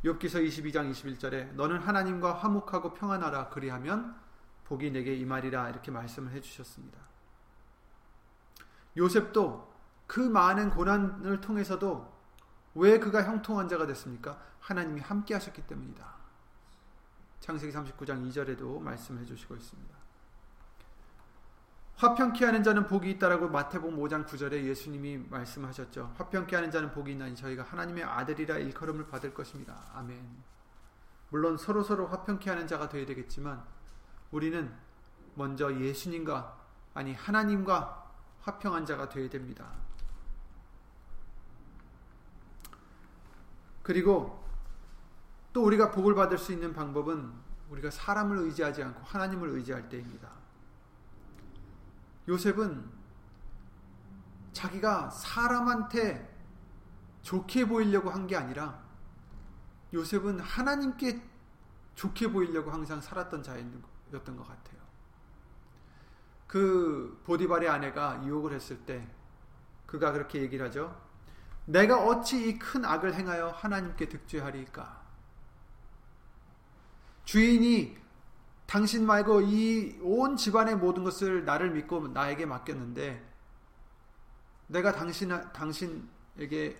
욥기서 0.03 0.45
22장 0.47 0.89
21절에 0.91 1.53
너는 1.53 1.79
하나님과 1.79 2.33
화목하고 2.33 2.93
평안하라 2.93 3.49
그리하면 3.49 4.15
복이 4.63 4.91
내게 4.91 5.15
임하리라 5.15 5.69
이렇게 5.69 5.91
말씀을 5.91 6.31
해 6.31 6.39
주셨습니다. 6.39 6.99
요셉도 8.95 9.73
그 10.07 10.19
많은 10.19 10.69
고난을 10.69 11.41
통해서도 11.41 12.17
왜 12.75 12.99
그가 12.99 13.23
형통한 13.23 13.67
자가 13.67 13.85
됐습니까? 13.87 14.41
하나님이 14.59 15.01
함께 15.01 15.33
하셨기 15.33 15.63
때문이다. 15.63 16.05
창세기 17.39 17.73
39장 17.73 18.29
2절에도 18.29 18.79
말씀해 18.79 19.25
주시고 19.25 19.55
있습니다. 19.55 19.98
화평케 21.99 22.45
하는 22.45 22.63
자는 22.63 22.87
복이 22.87 23.11
있다라고 23.11 23.49
마태복음 23.49 23.97
5장 23.97 24.25
9절에 24.25 24.63
예수님이 24.63 25.17
말씀하셨죠. 25.17 26.13
화평케 26.15 26.55
하는 26.55 26.71
자는 26.71 26.93
복이 26.93 27.11
있나니 27.11 27.35
저희가 27.35 27.63
하나님의 27.63 28.05
아들이라 28.05 28.57
일컬음을 28.57 29.07
받을 29.07 29.33
것입니다. 29.33 29.83
아멘. 29.93 30.17
물론 31.27 31.57
서로 31.57 31.83
서로 31.83 32.07
화평케 32.07 32.49
하는 32.49 32.67
자가 32.67 32.87
되어야 32.87 33.05
되겠지만 33.05 33.61
우리는 34.31 34.73
먼저 35.35 35.77
예수님과 35.77 36.57
아니 36.93 37.13
하나님과 37.13 38.09
화평한 38.43 38.85
자가 38.85 39.09
되어야 39.09 39.29
됩니다. 39.29 39.69
그리고 43.83 44.41
또 45.51 45.65
우리가 45.65 45.91
복을 45.91 46.15
받을 46.15 46.37
수 46.37 46.53
있는 46.53 46.71
방법은 46.71 47.29
우리가 47.71 47.91
사람을 47.91 48.37
의지하지 48.37 48.83
않고 48.83 49.01
하나님을 49.03 49.49
의지할 49.49 49.89
때입니다. 49.89 50.38
요셉은 52.29 52.89
자기가 54.53 55.09
사람한테 55.09 56.29
좋게 57.24 57.67
보이려고 57.67 58.09
한 58.09 58.27
게 58.27 58.36
아니라 58.38 58.81
요셉은 59.93 60.39
하나님께 60.39 61.21
좋게 61.95 62.31
보이려고 62.31 62.71
항상 62.71 63.01
살았던 63.01 63.43
자였던 63.43 64.38
것 64.38 64.48
같아요. 64.48 64.79
그 66.48 67.21
보디발의 67.25 67.67
아내가 67.69 68.24
유혹을 68.25 68.53
했을 68.53 68.77
때 68.86 69.07
그가 69.86 70.12
그렇게 70.12 70.41
얘기를 70.41 70.65
하죠. 70.67 70.95
내가 71.65 72.03
어찌 72.05 72.50
이 72.50 72.59
큰 72.59 72.86
악을 72.86 73.13
행하여 73.15 73.50
하나님께 73.50 74.07
득죄하리까? 74.09 75.01
주인이 77.25 77.98
당신 78.69 79.07
말고 79.07 79.41
이 79.41 79.99
온 80.03 80.38
집안의 80.38 80.75
모든 80.75 81.03
것을 81.03 81.43
나를 81.43 81.71
믿고 81.71 82.09
나에게 82.09 82.45
맡겼는데 82.45 83.27
내가 84.67 84.91
당신 84.91 85.29
당신에게 85.51 86.79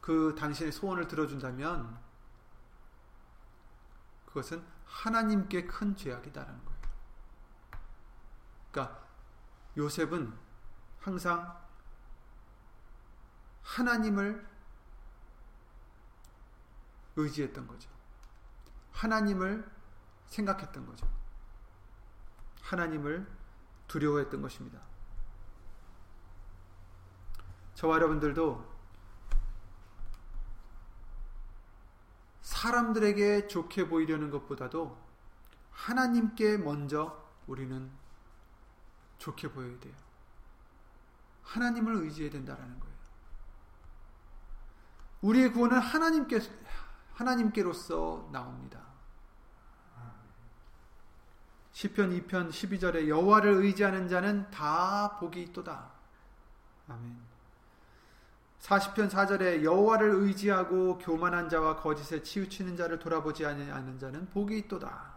그 0.00 0.34
당신의 0.38 0.72
소원을 0.72 1.06
들어준다면 1.06 1.98
그것은 4.24 4.64
하나님께 4.86 5.66
큰 5.66 5.94
죄악이다라는 5.94 6.64
거예요. 6.64 6.80
그러니까 8.70 9.06
요셉은 9.76 10.32
항상 11.00 11.60
하나님을 13.64 14.48
의지했던 17.16 17.66
거죠. 17.66 17.90
하나님을 18.92 19.71
생각했던 20.32 20.86
거죠. 20.86 21.06
하나님을 22.62 23.26
두려워했던 23.86 24.40
것입니다. 24.40 24.80
저와 27.74 27.96
여러분들도 27.96 28.72
사람들에게 32.40 33.48
좋게 33.48 33.88
보이려는 33.88 34.30
것보다도 34.30 34.98
하나님께 35.70 36.58
먼저 36.58 37.22
우리는 37.46 37.90
좋게 39.18 39.52
보여야 39.52 39.78
돼요. 39.80 39.94
하나님을 41.42 41.96
의지해야 41.96 42.30
된다라는 42.30 42.80
거예요. 42.80 42.92
우리의 45.22 45.52
구원은 45.52 45.78
하나님께 45.78 46.40
하나님께로서 47.14 48.28
나옵니다. 48.32 48.91
시편 51.82 52.10
2편 52.10 52.50
12절에 52.50 53.08
여호와를 53.08 53.54
의지하는 53.54 54.06
자는 54.06 54.48
다 54.52 55.16
복이 55.18 55.42
있도다. 55.42 55.90
아멘. 56.86 57.16
40편 58.60 59.10
4절에 59.10 59.64
여호와를 59.64 60.10
의지하고 60.10 60.98
교만한 60.98 61.48
자와 61.48 61.80
거짓에 61.80 62.22
치우치는 62.22 62.76
자를 62.76 63.00
돌아보지 63.00 63.44
않는 63.44 63.98
자는 63.98 64.30
복이 64.30 64.58
있도다. 64.58 65.12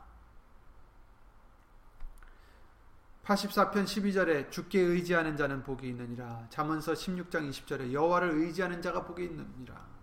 84편 3.25 3.83
12절에 3.83 4.49
주께 4.49 4.79
의지하는 4.79 5.37
자는 5.37 5.61
복이 5.61 5.87
있느니라. 5.89 6.47
잠언서 6.49 6.93
16장 6.93 7.47
20절에 7.47 7.93
여호와를 7.93 8.31
의지하는 8.31 8.81
자가 8.81 9.03
복이 9.05 9.23
있느니라. 9.23 9.94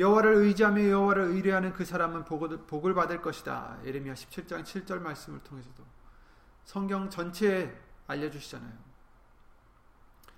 여호와를 0.00 0.34
의지하며 0.36 0.88
여호와를 0.88 1.22
의뢰하는 1.24 1.72
그 1.74 1.84
사람은 1.84 2.24
복을 2.24 2.94
받을 2.94 3.20
것이다. 3.20 3.78
예레미야 3.84 4.14
17장 4.14 4.64
7절 4.64 4.98
말씀을 5.00 5.40
통해서도 5.44 5.84
성경 6.64 7.10
전체에 7.10 7.78
알려주시잖아요. 8.06 8.72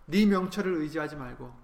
네 0.07 0.27
명철을 0.27 0.75
의지하지 0.75 1.15
말고 1.15 1.63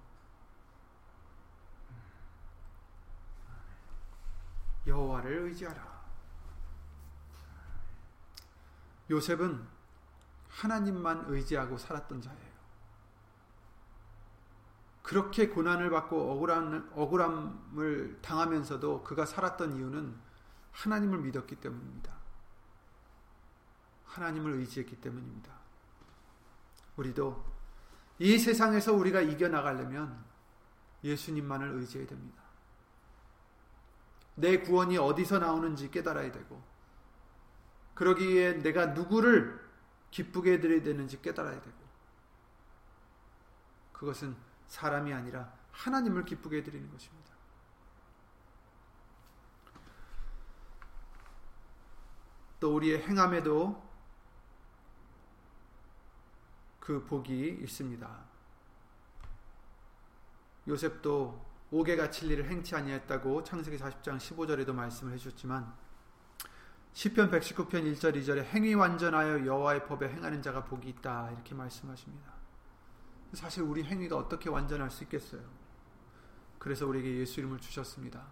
여호와를 4.87 5.33
의지하라. 5.49 5.99
요셉은 9.11 9.67
하나님만 10.49 11.25
의지하고 11.27 11.77
살았던 11.77 12.23
자예요. 12.23 12.48
그렇게 15.09 15.49
고난을 15.49 15.89
받고 15.89 16.33
억울함, 16.33 16.91
억울함을 16.93 18.19
당하면서도 18.21 19.05
그가 19.05 19.25
살았던 19.25 19.77
이유는 19.77 20.15
하나님을 20.71 21.21
믿었기 21.21 21.57
때문입니다. 21.57 22.13
하나님을 24.05 24.53
의지했기 24.53 24.97
때문입니다. 24.97 25.51
우리도 26.99 27.43
이 28.19 28.37
세상에서 28.37 28.93
우리가 28.93 29.23
이겨나가려면 29.23 30.23
예수님만을 31.03 31.71
의지해야 31.71 32.07
됩니다. 32.07 32.43
내 34.35 34.59
구원이 34.59 34.99
어디서 34.99 35.39
나오는지 35.39 35.91
깨달아야 35.91 36.31
되고, 36.33 36.63
그러기에 37.95 38.59
내가 38.59 38.89
누구를 38.89 39.59
기쁘게 40.11 40.53
해드려야 40.53 40.83
되는지 40.83 41.23
깨달아야 41.23 41.63
되고, 41.63 41.79
그것은 43.93 44.49
사람이 44.69 45.13
아니라 45.13 45.53
하나님을 45.73 46.25
기쁘게 46.25 46.59
해드리는 46.59 46.91
것입니다. 46.91 47.29
또 52.61 52.75
우리의 52.77 53.03
행함에도 53.03 53.87
그 56.81 57.05
복이 57.05 57.59
있습니다. 57.63 58.09
요셉도 60.67 61.47
갇힐 61.71 62.31
일을 62.31 62.49
행치 62.49 62.75
아니했다고 62.75 63.45
창세기 63.45 63.77
40장 63.79 64.17
15절에도 64.17 64.73
말씀을 64.73 65.13
해주셨지만 65.15 65.73
시편 66.95 67.31
119편 67.31 67.95
1절 67.95 68.17
2절에 68.17 68.45
행위 68.47 68.75
완전하여 68.75 69.47
여호와의 69.47 69.87
법에 69.87 70.09
행하는 70.09 70.43
자가 70.43 70.65
복이 70.65 70.89
있다 70.89 71.31
이렇게 71.31 71.55
말씀하십니다. 71.55 72.38
사실 73.35 73.63
우리 73.63 73.85
행위가 73.85 74.17
어떻게 74.17 74.49
완전할 74.49 74.91
수 74.91 75.05
있겠어요? 75.05 75.43
그래서 76.59 76.87
우리에게 76.87 77.19
예수 77.19 77.41
이름을 77.41 77.59
주셨습니다. 77.59 78.23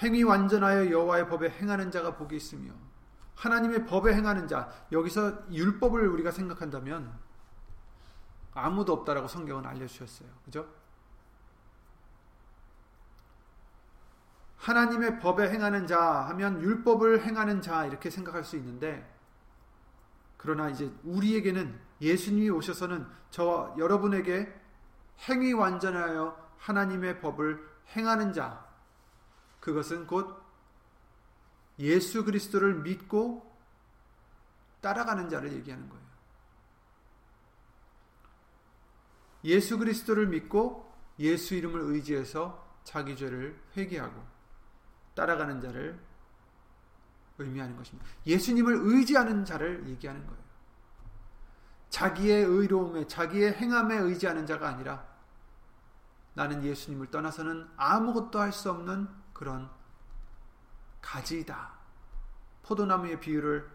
행위 0.00 0.22
완전하여 0.22 0.90
여호와의 0.90 1.28
법에 1.28 1.48
행하는 1.48 1.90
자가 1.90 2.16
복이 2.16 2.36
있으며 2.36 2.72
하나님의 3.36 3.86
법에 3.86 4.14
행하는 4.14 4.48
자 4.48 4.70
여기서 4.90 5.50
율법을 5.50 6.06
우리가 6.08 6.30
생각한다면 6.30 7.12
아무도 8.54 8.92
없다라고 8.92 9.28
성경은 9.28 9.64
알려주셨어요. 9.66 10.28
그죠? 10.44 10.68
하나님의 14.58 15.18
법에 15.18 15.48
행하는 15.50 15.86
자 15.86 16.00
하면 16.28 16.60
율법을 16.62 17.24
행하는 17.24 17.62
자 17.62 17.84
이렇게 17.86 18.10
생각할 18.10 18.44
수 18.44 18.56
있는데 18.56 19.08
그러나 20.36 20.68
이제 20.68 20.92
우리에게는 21.02 21.80
예수님이 22.02 22.50
오셔서는 22.50 23.06
저와 23.30 23.76
여러분에게 23.78 24.52
행위 25.28 25.52
완전하여 25.52 26.36
하나님의 26.58 27.20
법을 27.20 27.64
행하는 27.96 28.32
자, 28.32 28.66
그것은 29.60 30.06
곧 30.06 30.42
예수 31.78 32.24
그리스도를 32.24 32.82
믿고 32.82 33.50
따라가는 34.80 35.28
자를 35.30 35.52
얘기하는 35.52 35.88
거예요. 35.88 36.02
예수 39.44 39.78
그리스도를 39.78 40.26
믿고 40.26 40.92
예수 41.20 41.54
이름을 41.54 41.80
의지해서 41.80 42.62
자기 42.84 43.16
죄를 43.16 43.60
회개하고 43.76 44.24
따라가는 45.14 45.60
자를 45.60 45.98
의미하는 47.38 47.76
것입니다. 47.76 48.08
예수님을 48.26 48.80
의지하는 48.82 49.44
자를 49.44 49.88
얘기하는 49.88 50.26
거예요. 50.26 50.51
자기의 51.92 52.44
의로움에 52.44 53.06
자기의 53.06 53.52
행함에 53.52 53.94
의지하는 53.96 54.46
자가 54.46 54.66
아니라 54.66 55.04
나는 56.32 56.64
예수님을 56.64 57.10
떠나서는 57.10 57.68
아무것도 57.76 58.40
할 58.40 58.50
수 58.50 58.70
없는 58.70 59.08
그런 59.34 59.70
가지이다. 61.02 61.70
포도나무의 62.62 63.20
비유를 63.20 63.70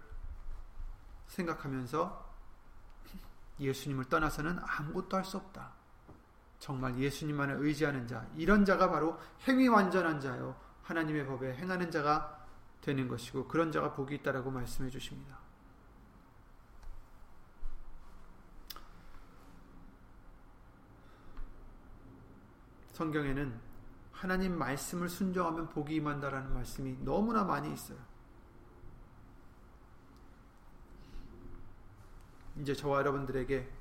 생각하면서 1.28 2.26
예수님을 3.60 4.06
떠나서는 4.06 4.60
아무것도 4.66 5.16
할 5.16 5.24
수 5.24 5.38
없다. 5.38 5.74
정말 6.58 6.98
예수님만을 6.98 7.58
의지하는 7.60 8.08
자, 8.08 8.26
이런 8.36 8.66
자가 8.66 8.90
바로 8.90 9.20
행위 9.48 9.68
완전한 9.68 10.20
자요. 10.20 10.60
하나님의 10.82 11.28
법에 11.28 11.54
행하는 11.54 11.92
자가 11.92 12.48
되는 12.82 13.08
것이고 13.08 13.48
그런 13.48 13.72
자가 13.72 13.94
복이 13.94 14.16
있다라고 14.16 14.50
말씀해 14.50 14.90
주십니다. 14.90 15.38
성경에는 22.98 23.62
하나님 24.12 24.58
말씀을 24.58 25.08
순종하면 25.08 25.70
복이 25.70 25.98
임한다라는 25.98 26.52
말씀이 26.52 26.98
너무나 27.04 27.44
많이 27.44 27.72
있어요. 27.72 28.00
이제 32.60 32.74
저와 32.74 32.98
여러분들에게 32.98 33.72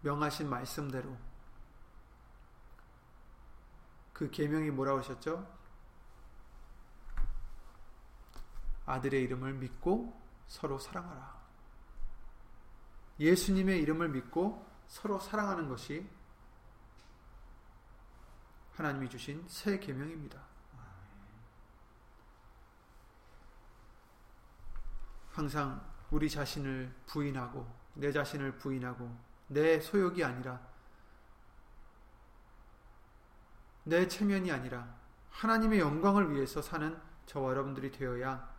명하신 0.00 0.48
말씀대로 0.48 1.14
그 4.14 4.30
계명이 4.30 4.70
뭐라고 4.70 5.00
하셨죠? 5.00 5.46
아들의 8.86 9.22
이름을 9.24 9.52
믿고 9.52 10.18
서로 10.46 10.78
사랑하라. 10.78 11.41
예수님의 13.18 13.80
이름을 13.82 14.08
믿고 14.10 14.66
서로 14.86 15.18
사랑하는 15.18 15.68
것이 15.68 16.08
하나님이 18.74 19.08
주신 19.08 19.44
새 19.48 19.78
계명입니다. 19.78 20.40
항상 25.30 25.82
우리 26.10 26.28
자신을 26.28 26.94
부인하고 27.06 27.66
내 27.94 28.12
자신을 28.12 28.58
부인하고 28.58 29.16
내 29.48 29.80
소욕이 29.80 30.22
아니라 30.24 30.60
내 33.84 34.06
체면이 34.06 34.52
아니라 34.52 34.94
하나님의 35.30 35.80
영광을 35.80 36.30
위해서 36.30 36.62
사는 36.62 37.00
저와 37.26 37.50
여러분들이 37.50 37.90
되어야 37.90 38.52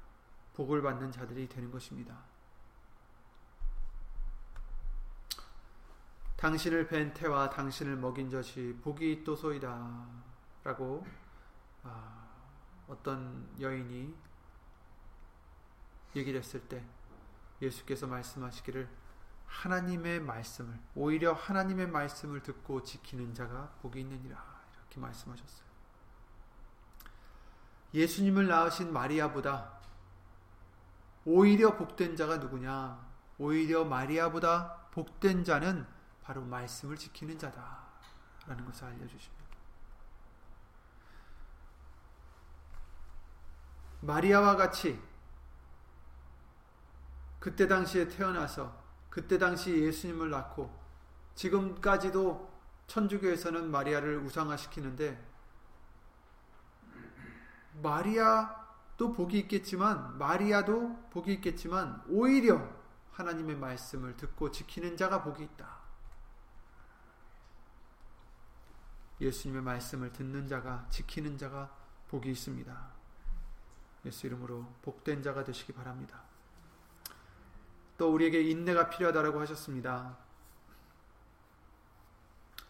복을 0.54 0.82
받는 0.82 1.12
자들이 1.12 1.48
되는 1.48 1.72
것입니다. 1.72 2.33
당신을 6.44 6.90
뵌 6.90 7.14
태와 7.14 7.50
당신을 7.50 7.96
먹인 7.96 8.30
젖이 8.30 8.74
복이 8.82 9.14
있도소이다 9.14 10.06
라고 10.66 11.08
아, 11.84 12.28
어떤 12.86 13.48
여인이 13.62 14.14
얘기를 16.18 16.38
했을 16.42 16.60
때 16.68 16.84
예수께서 17.62 18.08
말씀하시기를 18.08 18.90
하나님의 19.46 20.20
말씀을 20.20 20.78
오히려 20.96 21.32
하나님의 21.32 21.88
말씀을 21.88 22.44
듣고 22.44 22.84
지키는 22.84 23.34
자가 23.34 23.70
복이 23.82 24.02
있느니라 24.02 24.38
이렇게 24.76 25.00
말씀하셨어요. 25.00 25.64
예수님을 27.94 28.48
낳으신 28.48 28.92
마리아보다 28.92 29.80
오히려 31.24 31.78
복된 31.78 32.18
자가 32.18 32.36
누구냐? 32.36 33.00
오히려 33.38 33.86
마리아보다 33.86 34.90
복된 34.92 35.46
자는 35.46 35.93
바로 36.24 36.42
말씀을 36.42 36.98
지키는 36.98 37.38
자다. 37.38 37.84
라는 38.48 38.66
것을 38.66 38.86
알려주십니다. 38.88 39.44
마리아와 44.02 44.58
같이 44.58 45.02
그때 47.40 47.68
당시에 47.68 48.08
태어나서 48.10 48.84
그때 49.10 49.38
당시 49.38 49.78
예수님을 49.78 50.30
낳고 50.30 50.74
지금까지도 51.36 52.52
천주교에서는 52.88 53.72
마리아를 53.72 54.18
우상화시키는데 54.20 55.34
마리아도 57.82 59.14
복이 59.14 59.40
있겠지만 59.40 60.18
마리아도 60.18 60.96
복이 61.12 61.34
있겠지만 61.36 62.04
오히려 62.08 62.62
하나님의 63.14 63.56
말씀을 63.56 64.18
듣고 64.18 64.52
지키는 64.52 64.98
자가 64.98 65.24
복이 65.24 65.44
있다. 65.44 65.84
예수님의 69.24 69.64
말씀을 69.64 70.12
듣는 70.12 70.48
자가 70.48 70.86
지키는 70.90 71.38
자가 71.38 71.76
복이 72.10 72.30
있습니다. 72.32 72.92
예수 74.06 74.28
이름으로 74.28 74.66
복된 74.82 75.24
자가 75.24 75.44
되시기 75.44 75.74
바랍니다. 75.74 76.22
또 77.98 78.14
우리에게 78.14 78.42
인내가 78.42 78.90
필요하다라고 78.90 79.40
하셨습니다. 79.42 80.18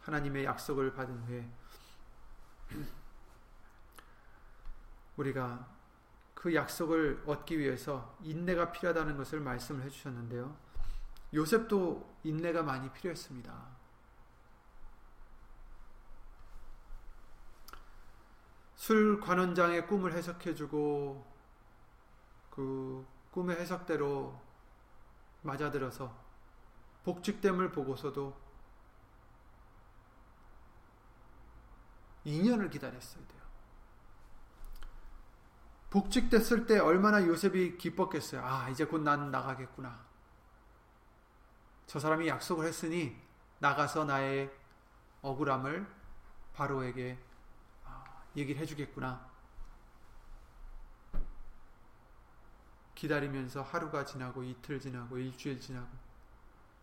하나님의 0.01 0.45
약속을 0.45 0.93
받은 0.93 1.17
후에 1.23 1.49
우리가 5.17 5.67
그 6.33 6.53
약속을 6.53 7.23
얻기 7.25 7.57
위해서 7.57 8.17
인내가 8.21 8.71
필요하다는 8.71 9.17
것을 9.17 9.39
말씀을 9.39 9.83
해주셨는데요. 9.83 10.55
요셉도 11.33 12.19
인내가 12.23 12.63
많이 12.63 12.91
필요했습니다. 12.91 13.72
술 18.75 19.19
관원장의 19.19 19.87
꿈을 19.87 20.13
해석해주고 20.13 21.25
그 22.49 23.05
꿈의 23.31 23.57
해석대로 23.57 24.39
맞아들어서 25.41 26.15
복직됨을 27.03 27.71
보고서도 27.71 28.35
2년을 32.25 32.71
기다렸어야 32.71 33.27
돼요. 33.27 33.43
복직됐을 35.89 36.65
때 36.65 36.79
얼마나 36.79 37.23
요셉이 37.25 37.77
기뻤겠어요. 37.77 38.41
아, 38.43 38.69
이제 38.69 38.85
곧 38.85 38.99
난 39.01 39.29
나가겠구나. 39.29 40.03
저 41.85 41.99
사람이 41.99 42.27
약속을 42.27 42.65
했으니 42.65 43.15
나가서 43.59 44.05
나의 44.05 44.51
억울함을 45.21 45.85
바로에게 46.53 47.17
아, 47.19 47.32
얘기를 48.35 48.59
해주겠구나. 48.61 49.31
기다리면서 52.95 53.61
하루가 53.61 54.05
지나고 54.05 54.43
이틀 54.43 54.79
지나고 54.79 55.17
일주일 55.17 55.59
지나고 55.59 55.89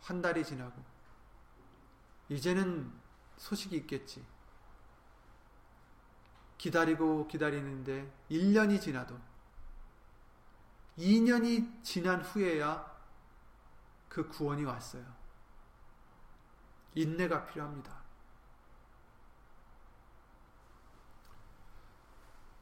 한 0.03 0.21
달이 0.21 0.45
지나고 0.45 0.83
이제는 2.29 2.93
소식이 3.39 3.77
있겠지. 3.77 4.25
기다리고 6.59 7.27
기다리는데 7.27 8.13
1년이 8.31 8.81
지나도 8.81 9.19
2년이 10.99 11.83
지난 11.83 12.21
후에야 12.21 12.85
그 14.11 14.29
구원이 14.29 14.65
왔어요. 14.65 15.05
인내가 16.95 17.47
필요합니다. 17.47 18.00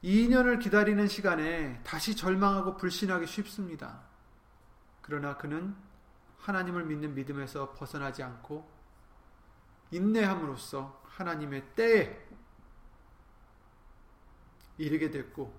2년을 0.03 0.61
기다리는 0.61 1.07
시간에 1.07 1.81
다시 1.83 2.15
절망하고 2.15 2.77
불신하기 2.77 3.27
쉽습니다. 3.27 4.01
그러나 5.01 5.37
그는 5.37 5.75
하나님을 6.37 6.85
믿는 6.85 7.15
믿음에서 7.15 7.73
벗어나지 7.73 8.23
않고 8.23 8.69
인내함으로써 9.91 11.01
하나님의 11.05 11.75
때에 11.75 12.27
이르게 14.77 15.11
됐고 15.11 15.53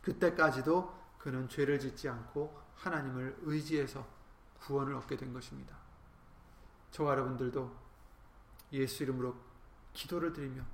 그때까지도 0.00 1.02
그는 1.18 1.48
죄를 1.48 1.78
짓지 1.78 2.08
않고 2.08 2.60
하나님을 2.76 3.38
의지해서 3.42 4.06
구원을 4.60 4.94
얻게 4.94 5.16
된 5.16 5.32
것입니다. 5.32 5.76
저와 6.90 7.12
여러분들도 7.12 7.76
예수 8.72 9.02
이름으로 9.02 9.36
기도를 9.92 10.32
드리며 10.32 10.64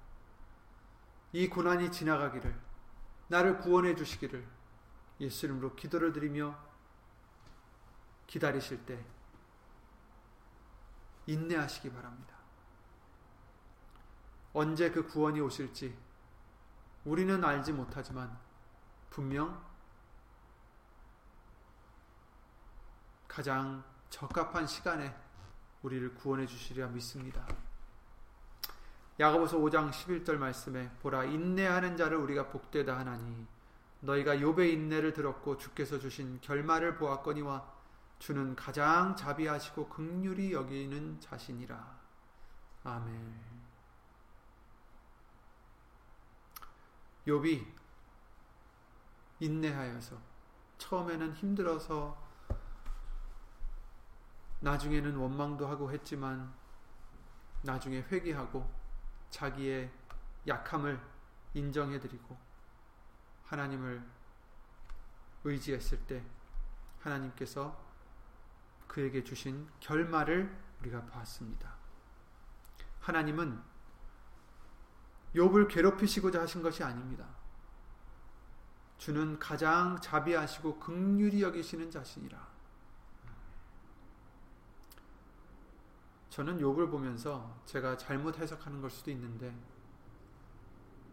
이 1.38 1.48
고난이 1.48 1.92
지나가기를 1.92 2.52
나를 3.28 3.58
구원해 3.58 3.94
주시기를 3.94 4.44
예수 5.20 5.46
이름으로 5.46 5.76
기도를 5.76 6.12
드리며 6.12 6.58
기다리실 8.26 8.84
때 8.84 9.04
인내하시기 11.26 11.92
바랍니다. 11.92 12.34
언제 14.52 14.90
그 14.90 15.06
구원이 15.06 15.40
오실지 15.40 15.96
우리는 17.04 17.44
알지 17.44 17.72
못하지만 17.72 18.36
분명 19.08 19.64
가장 23.28 23.84
적합한 24.10 24.66
시간에 24.66 25.14
우리를 25.82 26.16
구원해 26.16 26.48
주시리라 26.48 26.88
믿습니다. 26.88 27.46
야고보서 29.20 29.58
5장 29.58 29.90
11절 29.90 30.36
말씀에 30.36 30.90
보라 31.00 31.24
인내하는 31.24 31.96
자를 31.96 32.18
우리가 32.18 32.48
복되다 32.48 32.96
하나니 32.96 33.46
너희가 34.00 34.36
욥의 34.36 34.72
인내를 34.72 35.12
들었고 35.12 35.56
주께서 35.56 35.98
주신 35.98 36.40
결말을 36.40 36.96
보았거니와 36.98 37.78
주는 38.20 38.54
가장 38.54 39.16
자비하시고 39.16 39.88
극률이 39.88 40.52
여기는 40.52 41.20
자신이라. 41.20 41.98
아멘. 42.84 43.48
욥이 47.26 47.66
인내하여서 49.40 50.16
처음에는 50.78 51.34
힘들어서 51.34 52.16
나중에는 54.60 55.16
원망도 55.16 55.66
하고 55.66 55.92
했지만 55.92 56.52
나중에 57.62 58.04
회개하고 58.10 58.77
자기의 59.30 59.90
약함을 60.46 61.00
인정해드리고 61.54 62.36
하나님을 63.44 64.02
의지했을 65.44 65.98
때 66.06 66.24
하나님께서 67.00 67.78
그에게 68.86 69.22
주신 69.22 69.68
결말을 69.80 70.54
우리가 70.80 71.04
봤습니다. 71.06 71.74
하나님은 73.00 73.62
욥을 75.34 75.68
괴롭히시고자 75.68 76.42
하신 76.42 76.62
것이 76.62 76.82
아닙니다. 76.82 77.26
주는 78.96 79.38
가장 79.38 80.00
자비하시고 80.00 80.80
극률이 80.80 81.42
여기시는 81.42 81.90
자신이라. 81.90 82.57
저는 86.30 86.58
욥을 86.58 86.90
보면서 86.90 87.60
제가 87.64 87.96
잘못 87.96 88.38
해석하는 88.38 88.80
걸 88.80 88.90
수도 88.90 89.10
있는데 89.10 89.54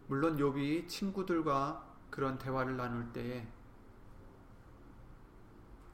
물론 0.08 0.36
욥이 0.36 0.88
친구들과 0.88 1.84
그런 2.10 2.38
대화를 2.38 2.76
나눌 2.76 3.12
때에 3.12 3.46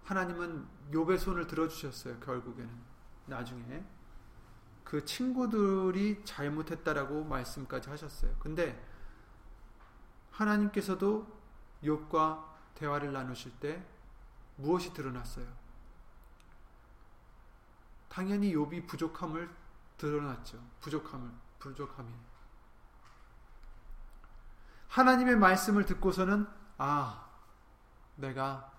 하나님은 0.05 0.67
욥의 0.91 1.19
손을 1.19 1.47
들어 1.47 1.69
주셨어요. 1.69 2.19
결국에는 2.21 2.71
나중에 3.27 3.85
그 4.85 5.05
친구들이 5.05 6.23
잘못했다라고 6.25 7.25
말씀까지 7.25 7.89
하셨어요. 7.89 8.35
근데 8.39 8.85
하나님께서도 10.33 11.27
욥과 11.83 12.45
대화를 12.75 13.13
나누실 13.13 13.53
때 13.61 13.83
무엇이 14.57 14.93
드러났어요? 14.93 15.47
당연히 18.12 18.55
욥이 18.55 18.87
부족함을 18.87 19.48
드러났죠. 19.96 20.62
부족함을 20.81 21.31
부족함이. 21.59 22.12
하나님의 24.88 25.37
말씀을 25.37 25.87
듣고서는 25.87 26.46
아, 26.77 27.27
내가 28.16 28.70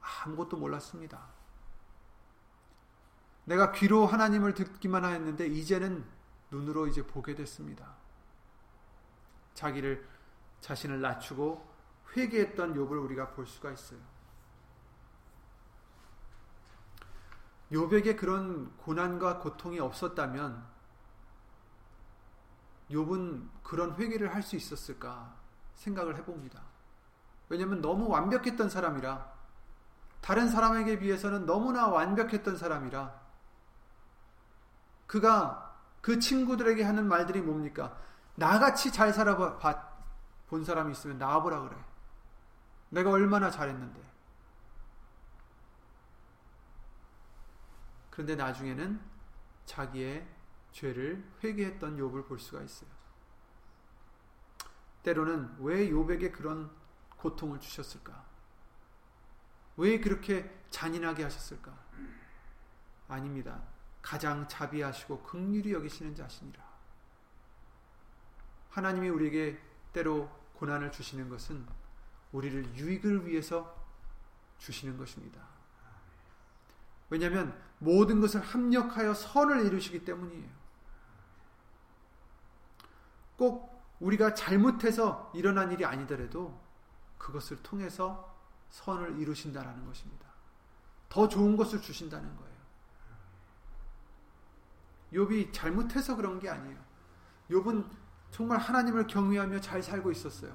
아무것도 0.00 0.56
몰랐습니다. 0.56 1.28
내가 3.44 3.70
귀로 3.70 4.04
하나님을 4.04 4.54
듣기만 4.54 5.04
하였는데 5.04 5.46
이제는 5.46 6.04
눈으로 6.50 6.88
이제 6.88 7.06
보게 7.06 7.36
됐습니다. 7.36 7.94
자기를 9.54 10.08
자신을 10.60 11.00
낮추고 11.00 11.72
회개했던 12.16 12.74
욥을 12.74 13.04
우리가 13.04 13.30
볼 13.30 13.46
수가 13.46 13.70
있어요. 13.70 14.00
욥에게 17.74 18.16
그런 18.16 18.70
고난과 18.78 19.38
고통이 19.38 19.80
없었다면 19.80 20.64
욥은 22.90 23.48
그런 23.62 23.94
회개를 23.94 24.34
할 24.34 24.42
수 24.42 24.56
있었을까 24.56 25.34
생각을 25.74 26.16
해봅니다. 26.16 26.62
왜냐하면 27.48 27.80
너무 27.80 28.08
완벽했던 28.08 28.70
사람이라 28.70 29.32
다른 30.20 30.48
사람에게 30.48 30.98
비해서는 30.98 31.46
너무나 31.46 31.88
완벽했던 31.88 32.56
사람이라 32.56 33.20
그가 35.06 35.74
그 36.00 36.18
친구들에게 36.18 36.82
하는 36.82 37.06
말들이 37.08 37.40
뭡니까? 37.40 37.96
나같이 38.36 38.92
잘 38.92 39.12
살아본 39.12 40.64
사람이 40.64 40.92
있으면 40.92 41.18
나와보라 41.18 41.62
그래. 41.62 41.76
내가 42.90 43.10
얼마나 43.10 43.50
잘했는데. 43.50 44.13
그런데 48.14 48.36
나중에는 48.36 49.00
자기의 49.66 50.24
죄를 50.70 51.24
회개했던 51.42 51.98
욥을 51.98 52.28
볼 52.28 52.38
수가 52.38 52.62
있어요. 52.62 52.88
때로는 55.02 55.56
왜 55.58 55.90
욥에게 55.90 56.30
그런 56.30 56.70
고통을 57.16 57.58
주셨을까? 57.58 58.24
왜 59.76 59.98
그렇게 59.98 60.48
잔인하게 60.70 61.24
하셨을까? 61.24 61.76
아닙니다. 63.08 63.60
가장 64.00 64.46
자비하시고 64.46 65.24
극률이 65.24 65.72
여기시는 65.72 66.14
자신이라. 66.14 66.62
하나님이 68.70 69.08
우리에게 69.08 69.60
때로 69.92 70.28
고난을 70.54 70.92
주시는 70.92 71.28
것은 71.28 71.66
우리를 72.30 72.76
유익을 72.76 73.26
위해서 73.26 73.84
주시는 74.58 74.98
것입니다. 74.98 75.54
왜냐하면 77.10 77.58
모든 77.78 78.20
것을 78.20 78.40
합력하여 78.40 79.14
선을 79.14 79.66
이루시기 79.66 80.04
때문이에요. 80.04 80.48
꼭 83.36 83.74
우리가 84.00 84.34
잘못해서 84.34 85.30
일어난 85.34 85.72
일이 85.72 85.84
아니더라도 85.84 86.60
그것을 87.18 87.62
통해서 87.62 88.34
선을 88.70 89.18
이루신다라는 89.20 89.86
것입니다. 89.86 90.26
더 91.08 91.28
좋은 91.28 91.56
것을 91.56 91.80
주신다는 91.80 92.36
거예요. 92.36 92.54
욥이 95.12 95.52
잘못해서 95.52 96.16
그런 96.16 96.40
게 96.40 96.48
아니에요. 96.48 96.76
욥은 97.50 97.88
정말 98.30 98.58
하나님을 98.58 99.06
경외하며 99.06 99.60
잘 99.60 99.82
살고 99.82 100.10
있었어요. 100.10 100.52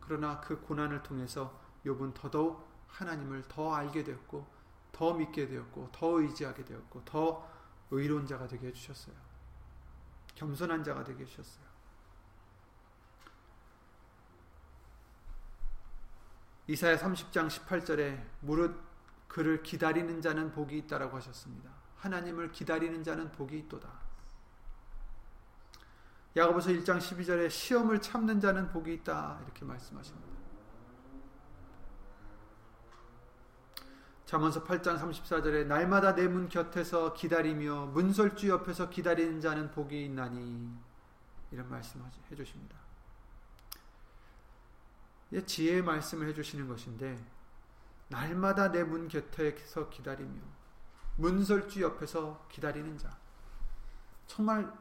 그러나 0.00 0.40
그 0.40 0.60
고난을 0.60 1.02
통해서 1.02 1.60
욥은 1.84 2.14
더더욱 2.14 2.66
하나님을 2.88 3.42
더 3.48 3.74
알게 3.74 4.04
되었고 4.04 4.46
더 4.92 5.14
믿게 5.14 5.48
되었고 5.48 5.88
더 5.90 6.20
의지하게 6.20 6.64
되었고 6.64 7.04
더 7.04 7.48
의로운 7.90 8.26
자가 8.26 8.46
되게 8.46 8.68
해주셨어요. 8.68 9.14
겸손한 10.34 10.84
자가 10.84 11.02
되게 11.02 11.22
해주셨어요. 11.24 11.72
이사야 16.68 16.96
30장 16.96 17.48
18절에 17.48 18.22
무릇 18.40 18.80
그를 19.28 19.62
기다리는 19.62 20.20
자는 20.20 20.52
복이 20.52 20.78
있다라고 20.78 21.16
하셨습니다. 21.16 21.70
하나님을 21.96 22.52
기다리는 22.52 23.02
자는 23.02 23.30
복이 23.32 23.58
있도다. 23.60 23.88
야고보서 26.36 26.70
1장 26.70 26.98
12절에 26.98 27.50
시험을 27.50 28.00
참는 28.00 28.40
자는 28.40 28.68
복이 28.70 28.92
있다 28.94 29.40
이렇게 29.44 29.64
말씀하십니다. 29.64 30.41
잠언서 34.32 34.64
8장 34.64 34.98
34절에 34.98 35.66
날마다 35.66 36.14
내 36.14 36.26
문 36.26 36.48
곁에서 36.48 37.12
기다리며 37.12 37.88
문설주 37.92 38.48
옆에서 38.48 38.88
기다리는 38.88 39.42
자는 39.42 39.70
복이 39.70 40.06
있나니 40.06 40.74
이런 41.50 41.68
말씀해 41.68 42.06
주십니다. 42.34 42.74
지혜의 45.44 45.82
말씀을 45.82 46.28
해주시는 46.28 46.66
것인데 46.66 47.22
날마다 48.08 48.72
내 48.72 48.84
문 48.84 49.06
곁에서 49.08 49.90
기다리며 49.90 50.40
문설주 51.18 51.82
옆에서 51.82 52.46
기다리는 52.50 52.96
자 52.96 53.14
정말 54.26 54.72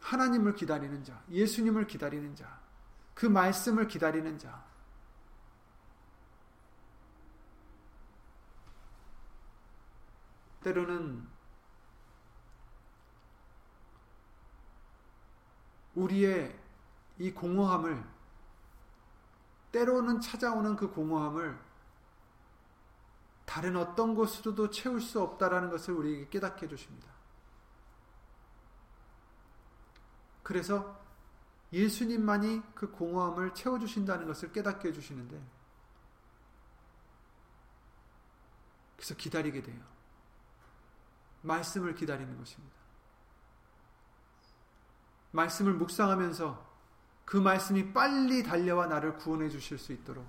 하나님을 0.00 0.54
기다리는 0.54 1.04
자 1.04 1.22
예수님을 1.28 1.86
기다리는 1.86 2.34
자그 2.34 3.26
말씀을 3.26 3.86
기다리는 3.86 4.38
자 4.38 4.64
때로는 10.66 11.24
우리의 15.94 16.58
이 17.18 17.30
공허함을 17.30 18.04
때로는 19.70 20.20
찾아오는 20.20 20.74
그 20.74 20.90
공허함을 20.90 21.56
다른 23.44 23.76
어떤 23.76 24.16
것으로도 24.16 24.70
채울 24.70 25.00
수 25.00 25.22
없다라는 25.22 25.70
것을 25.70 25.94
우리에게 25.94 26.28
깨닫게 26.30 26.66
해주십니다. 26.66 27.06
그래서 30.42 31.00
예수님만이 31.72 32.62
그 32.74 32.90
공허함을 32.90 33.54
채워주신다는 33.54 34.26
것을 34.26 34.50
깨닫게 34.50 34.88
해주시는데, 34.88 35.40
그래서 38.96 39.14
기다리게 39.14 39.62
돼요. 39.62 39.95
말씀을 41.46 41.94
기다리는 41.94 42.36
것입니다. 42.36 42.76
말씀을 45.32 45.74
묵상하면서 45.74 46.66
그 47.24 47.36
말씀이 47.36 47.92
빨리 47.92 48.42
달려와 48.42 48.86
나를 48.86 49.16
구원해 49.16 49.48
주실 49.48 49.78
수 49.78 49.92
있도록 49.92 50.26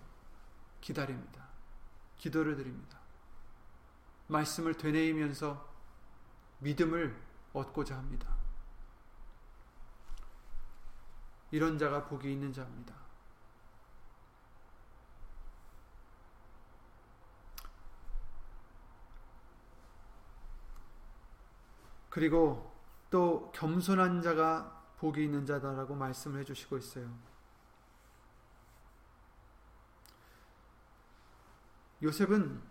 기다립니다. 0.82 1.48
기도를 2.18 2.56
드립니다. 2.56 2.98
말씀을 4.28 4.76
되뇌이면서 4.76 5.66
믿음을 6.60 7.16
얻고자 7.54 7.96
합니다. 7.96 8.36
이런 11.52 11.78
자가 11.78 12.06
복이 12.06 12.32
있는 12.32 12.52
자입니다. 12.52 12.94
그리고 22.10 22.76
또 23.10 23.52
겸손한 23.54 24.22
자가 24.22 24.84
복이 24.98 25.24
있는 25.24 25.46
자다라고 25.46 25.96
말씀을 25.96 26.40
해주시고 26.42 26.78
있어요. 26.78 27.10
요셉은 32.02 32.62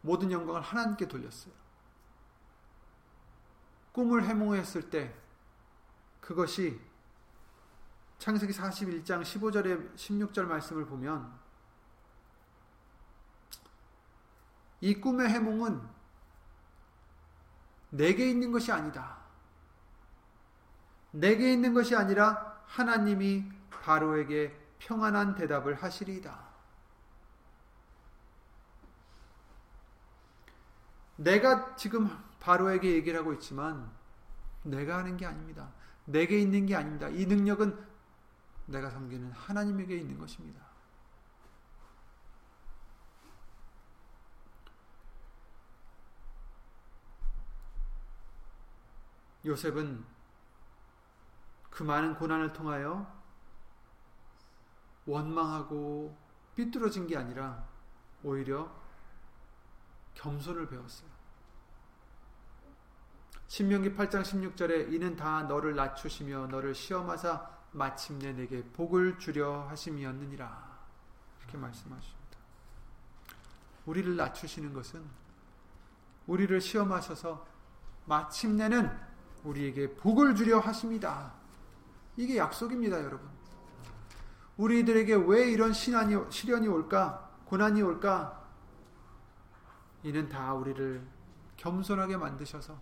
모든 0.00 0.30
영광을 0.30 0.60
하나님께 0.60 1.08
돌렸어요. 1.08 1.54
꿈을 3.92 4.24
해몽했을 4.24 4.90
때 4.90 5.14
그것이 6.20 6.80
창세기 8.18 8.52
41장 8.52 9.22
15절에 9.22 9.94
16절 9.94 10.44
말씀을 10.44 10.84
보면 10.86 11.32
이 14.80 14.94
꿈의 14.94 15.28
해몽은 15.28 15.93
내게 17.94 18.28
있는 18.28 18.50
것이 18.50 18.72
아니다. 18.72 19.18
내게 21.12 21.52
있는 21.52 21.74
것이 21.74 21.94
아니라 21.94 22.60
하나님이 22.66 23.44
바로에게 23.70 24.52
평안한 24.80 25.36
대답을 25.36 25.74
하시리이다. 25.74 26.36
내가 31.16 31.76
지금 31.76 32.10
바로에게 32.40 32.94
얘기를 32.94 33.20
하고 33.20 33.32
있지만 33.34 33.88
내가 34.64 34.98
하는 34.98 35.16
게 35.16 35.24
아닙니다. 35.24 35.70
내게 36.04 36.40
있는 36.40 36.66
게 36.66 36.74
아닙니다. 36.74 37.08
이 37.08 37.26
능력은 37.26 37.78
내가 38.66 38.90
섬기는 38.90 39.30
하나님에게 39.30 39.96
있는 39.96 40.18
것입니다. 40.18 40.60
요셉은 49.44 50.04
그 51.70 51.82
많은 51.82 52.14
고난을 52.14 52.52
통하여 52.52 53.06
원망하고 55.06 56.16
삐뚤어진 56.54 57.06
게 57.06 57.16
아니라 57.16 57.64
오히려 58.22 58.70
겸손을 60.14 60.68
배웠어요. 60.68 61.08
신명기 63.48 63.94
8장 63.94 64.22
16절에 64.22 64.92
이는 64.92 65.16
다 65.16 65.42
너를 65.42 65.74
낮추시며 65.74 66.46
너를 66.46 66.74
시험하사 66.74 67.50
마침내 67.72 68.32
내게 68.32 68.64
복을 68.64 69.18
주려 69.18 69.66
하심이었느니라. 69.68 70.74
이렇게 71.40 71.58
말씀하십니다. 71.58 72.38
우리를 73.86 74.16
낮추시는 74.16 74.72
것은 74.72 75.04
우리를 76.26 76.58
시험하셔서 76.60 77.46
마침내는 78.06 79.13
우리에게 79.44 79.94
복을 79.94 80.34
주려 80.34 80.58
하십니다. 80.58 81.32
이게 82.16 82.38
약속입니다, 82.38 83.02
여러분. 83.02 83.28
우리들에게 84.56 85.14
왜 85.26 85.50
이런 85.50 85.72
신안이, 85.72 86.30
시련이 86.30 86.68
올까? 86.68 87.30
고난이 87.44 87.82
올까? 87.82 88.42
이는 90.02 90.28
다 90.28 90.54
우리를 90.54 91.06
겸손하게 91.56 92.16
만드셔서, 92.16 92.78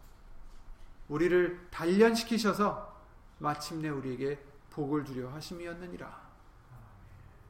우리를 1.09 1.69
단련시키셔서 1.71 3.01
마침내 3.39 3.89
우리에게 3.89 4.43
복을 4.71 5.05
주려 5.05 5.31
하심이었느니라. 5.31 6.23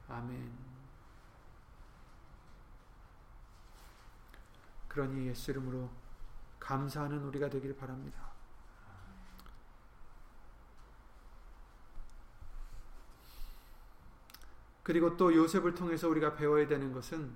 아멘. 0.09 0.51
그러니 4.87 5.27
예수 5.27 5.51
이름으로 5.51 5.89
감사하는 6.59 7.23
우리가 7.23 7.49
되길 7.49 7.75
바랍니다. 7.75 8.32
그리고 14.83 15.15
또 15.15 15.33
요셉을 15.33 15.73
통해서 15.73 16.09
우리가 16.09 16.35
배워야 16.35 16.67
되는 16.67 16.91
것은 16.91 17.33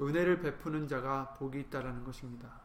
은혜를 0.00 0.40
베푸는 0.40 0.88
자가 0.88 1.34
복이 1.34 1.60
있다라는 1.60 2.04
것입니다. 2.04 2.60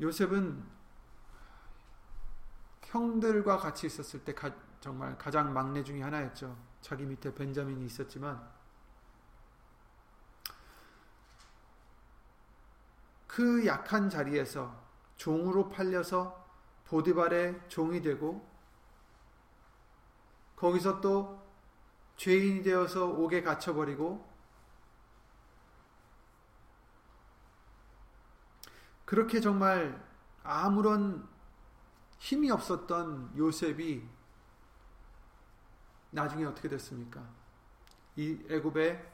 요셉은 0.00 0.64
형들과 2.82 3.58
같이 3.58 3.86
있었을 3.86 4.24
때 4.24 4.34
가, 4.34 4.52
정말 4.80 5.16
가장 5.18 5.52
막내 5.52 5.84
중의 5.84 6.02
하나였죠. 6.02 6.56
자기 6.80 7.04
밑에 7.04 7.34
벤자민이 7.34 7.84
있었지만 7.84 8.48
그 13.26 13.64
약한 13.66 14.08
자리에서 14.08 14.74
종으로 15.16 15.68
팔려서 15.68 16.48
보디발의 16.86 17.68
종이 17.68 18.00
되고 18.00 18.49
거기서 20.60 21.00
또 21.00 21.42
죄인이 22.16 22.62
되어서 22.62 23.06
옥에 23.06 23.42
갇혀버리고 23.42 24.28
그렇게 29.06 29.40
정말 29.40 30.06
아무런 30.42 31.26
힘이 32.18 32.50
없었던 32.50 33.38
요셉이 33.38 34.06
나중에 36.10 36.44
어떻게 36.44 36.68
됐습니까? 36.68 37.26
이 38.16 38.38
애굽의 38.50 39.10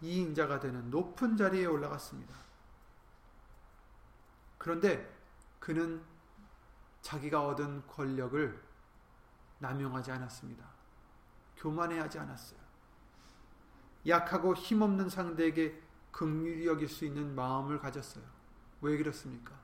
이인자가 0.00 0.58
되는 0.58 0.90
높은 0.90 1.36
자리에 1.36 1.64
올라갔습니다. 1.66 2.34
그런데 4.58 5.16
그는 5.60 6.04
자기가 7.02 7.46
얻은 7.46 7.86
권력을 7.86 8.60
남용하지 9.60 10.10
않았습니다. 10.10 10.71
교만해하지 11.62 12.18
않았어요. 12.18 12.58
약하고 14.06 14.54
힘없는 14.54 15.08
상대에게 15.08 15.80
긍휼히 16.10 16.66
여길 16.66 16.88
수 16.88 17.04
있는 17.04 17.34
마음을 17.36 17.78
가졌어요. 17.78 18.24
왜 18.80 18.96
그렇습니까? 18.96 19.54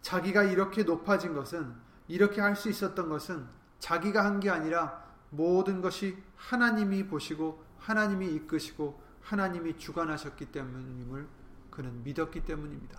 자기가 0.00 0.44
이렇게 0.44 0.84
높아진 0.84 1.34
것은 1.34 1.74
이렇게 2.08 2.40
할 2.40 2.56
수 2.56 2.70
있었던 2.70 3.08
것은 3.08 3.46
자기가 3.78 4.24
한 4.24 4.40
게 4.40 4.48
아니라 4.48 5.04
모든 5.30 5.82
것이 5.82 6.16
하나님이 6.36 7.06
보시고 7.08 7.62
하나님이 7.78 8.34
이끄시고 8.36 9.02
하나님이 9.20 9.76
주관하셨기 9.76 10.46
때문임을 10.46 11.28
그는 11.70 12.02
믿었기 12.04 12.44
때문입니다. 12.44 12.98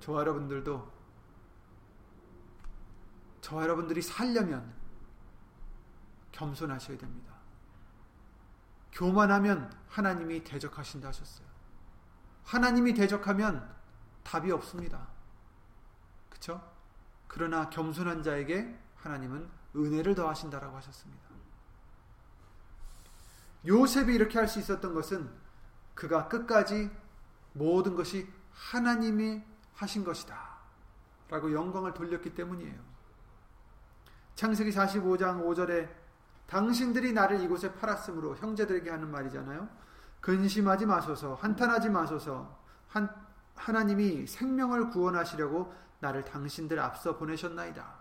저와 0.00 0.20
여러분들도 0.20 0.90
저와 3.42 3.62
여러분들이 3.64 4.02
살려면 4.02 4.79
겸손하셔야 6.32 6.98
됩니다. 6.98 7.34
교만하면 8.92 9.72
하나님이 9.88 10.44
대적하신다 10.44 11.08
하셨어요. 11.08 11.46
하나님이 12.44 12.94
대적하면 12.94 13.74
답이 14.24 14.50
없습니다. 14.52 15.08
그렇죠? 16.28 16.60
그러나 17.28 17.70
겸손한 17.70 18.22
자에게 18.22 18.76
하나님은 18.96 19.48
은혜를 19.76 20.14
더하신다라고 20.14 20.76
하셨습니다. 20.76 21.30
요셉이 23.66 24.14
이렇게 24.14 24.38
할 24.38 24.48
수 24.48 24.58
있었던 24.58 24.94
것은 24.94 25.30
그가 25.94 26.28
끝까지 26.28 26.90
모든 27.52 27.94
것이 27.94 28.28
하나님이 28.52 29.42
하신 29.74 30.04
것이다. 30.04 30.58
라고 31.28 31.52
영광을 31.52 31.94
돌렸기 31.94 32.34
때문이에요. 32.34 32.80
창세기 34.34 34.70
45장 34.70 35.44
5절에 35.44 35.99
당신들이 36.50 37.12
나를 37.12 37.40
이곳에 37.40 37.72
팔았으므로 37.74 38.34
형제들에게 38.36 38.90
하는 38.90 39.08
말이잖아요. 39.08 39.68
근심하지 40.20 40.84
마소서, 40.84 41.34
한탄하지 41.34 41.88
마소서. 41.90 42.58
한, 42.88 43.08
하나님이 43.54 44.26
생명을 44.26 44.90
구원하시려고 44.90 45.72
나를 46.00 46.24
당신들 46.24 46.80
앞서 46.80 47.16
보내셨나이다. 47.16 48.00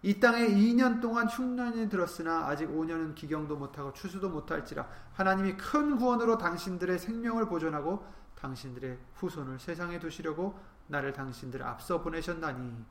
이 0.00 0.18
땅에 0.20 0.46
2년 0.46 1.02
동안 1.02 1.28
흉년이 1.28 1.90
들었으나 1.90 2.46
아직 2.46 2.68
5년은 2.68 3.14
기경도 3.14 3.56
못하고 3.56 3.92
추수도 3.92 4.28
못할지라 4.30 4.86
하나님이 5.14 5.56
큰 5.56 5.96
구원으로 5.96 6.36
당신들의 6.36 6.98
생명을 6.98 7.46
보존하고 7.46 8.06
당신들의 8.36 8.98
후손을 9.14 9.58
세상에 9.58 9.98
두시려고 9.98 10.58
나를 10.88 11.12
당신들 11.12 11.62
앞서 11.62 12.02
보내셨나니 12.02 12.84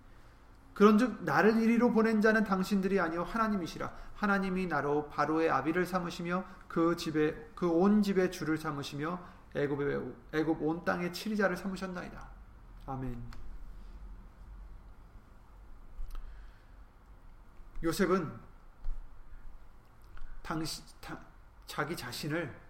그런즉 0.74 1.24
나를 1.24 1.62
이리로 1.62 1.92
보낸 1.94 2.22
자는 2.22 2.44
당신들이 2.44 3.00
아니요 3.00 3.24
하나님이시라 3.24 3.92
하나님이 4.16 4.68
나로 4.68 5.08
바로의 5.10 5.50
아비를 5.50 5.86
삼으시며 5.86 6.44
그 6.68 6.96
집에 6.96 7.34
그 7.56 7.70
온 7.70 8.02
집의 8.02 8.32
주를 8.32 8.58
삼으시며 8.58 9.20
애굽의 9.56 10.14
애굽 10.34 10.62
온 10.64 10.84
땅의 10.84 11.14
치리자를 11.14 11.56
삼으셨나이다 11.58 12.28
아멘. 12.88 13.32
요셉은 17.84 18.40
당시 20.42 20.82
다, 21.02 21.20
자기 21.66 21.96
자신을 21.96 22.62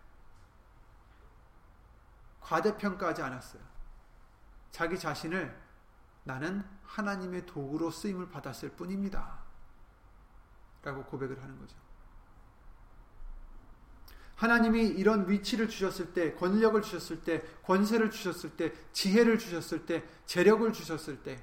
과대평가하지 2.42 3.22
않았어요. 3.22 3.62
자기 4.72 4.98
자신을 4.98 5.62
나는 6.24 6.64
하나님의 6.94 7.46
도구로 7.48 7.90
쓰임을 7.90 8.30
받았을 8.30 8.70
뿐입니다. 8.70 9.40
라고 10.84 11.04
고백을 11.06 11.42
하는 11.42 11.58
거죠. 11.58 11.76
하나님이 14.36 14.88
이런 14.88 15.28
위치를 15.30 15.70
주셨을 15.70 16.14
때, 16.14 16.34
권력을 16.36 16.80
주셨을 16.82 17.24
때, 17.24 17.44
권세를 17.64 18.12
주셨을 18.12 18.58
때, 18.58 18.74
지혜를 18.92 19.40
주셨을 19.40 19.86
때, 19.86 20.04
재력을 20.26 20.72
주셨을 20.72 21.24
때, 21.24 21.42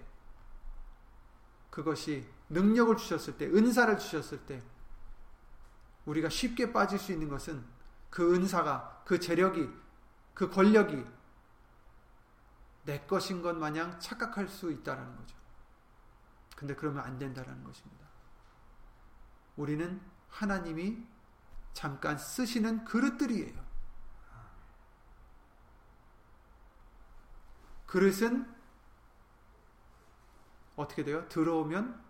그것이 1.70 2.26
능력을 2.48 2.96
주셨을 2.96 3.38
때, 3.38 3.46
은사를 3.46 3.98
주셨을 3.98 4.40
때, 4.46 4.62
우리가 6.04 6.28
쉽게 6.28 6.72
빠질 6.72 6.98
수 6.98 7.12
있는 7.12 7.28
것은 7.28 7.64
그 8.10 8.34
은사가, 8.34 9.02
그 9.04 9.18
재력이, 9.18 9.68
그 10.34 10.50
권력이 10.50 11.04
내 12.84 13.00
것인 13.00 13.42
것 13.42 13.56
마냥 13.56 13.98
착각할 13.98 14.48
수 14.48 14.70
있다라는 14.70 15.16
거죠. 15.16 15.39
근데 16.60 16.74
그러면 16.74 17.02
안 17.02 17.18
된다라는 17.18 17.64
것입니다. 17.64 18.06
우리는 19.56 19.98
하나님이 20.28 21.02
잠깐 21.72 22.18
쓰시는 22.18 22.84
그릇들이에요. 22.84 23.64
그릇은 27.86 28.54
어떻게 30.76 31.02
돼요? 31.02 31.26
들어오면 31.30 32.04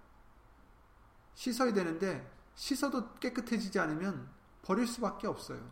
씻어야 1.35 1.73
되는데 1.73 2.29
씻어도 2.57 3.15
깨끗해지지 3.21 3.79
않으면 3.79 4.29
버릴 4.63 4.89
수밖에 4.89 5.29
없어요. 5.29 5.65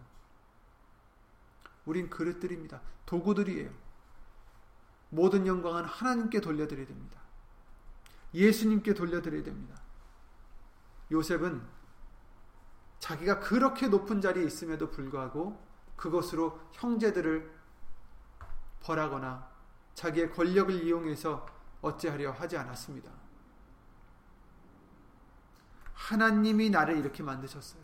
우린 1.84 2.08
그릇들입니다. 2.08 2.80
도구들이에요. 3.06 3.74
모든 5.10 5.48
영광은 5.48 5.84
하나님께 5.84 6.40
돌려드려야 6.40 6.86
됩니다. 6.86 7.27
예수님께 8.34 8.94
돌려드려야 8.94 9.42
됩니다. 9.42 9.80
요셉은 11.10 11.62
자기가 12.98 13.40
그렇게 13.40 13.88
높은 13.88 14.20
자리에 14.20 14.44
있음에도 14.44 14.90
불구하고 14.90 15.64
그것으로 15.96 16.60
형제들을 16.72 17.58
벌하거나 18.80 19.48
자기의 19.94 20.32
권력을 20.32 20.72
이용해서 20.72 21.46
어찌하려 21.80 22.32
하지 22.32 22.56
않았습니다. 22.56 23.10
하나님이 25.94 26.70
나를 26.70 26.96
이렇게 26.96 27.22
만드셨어요. 27.22 27.82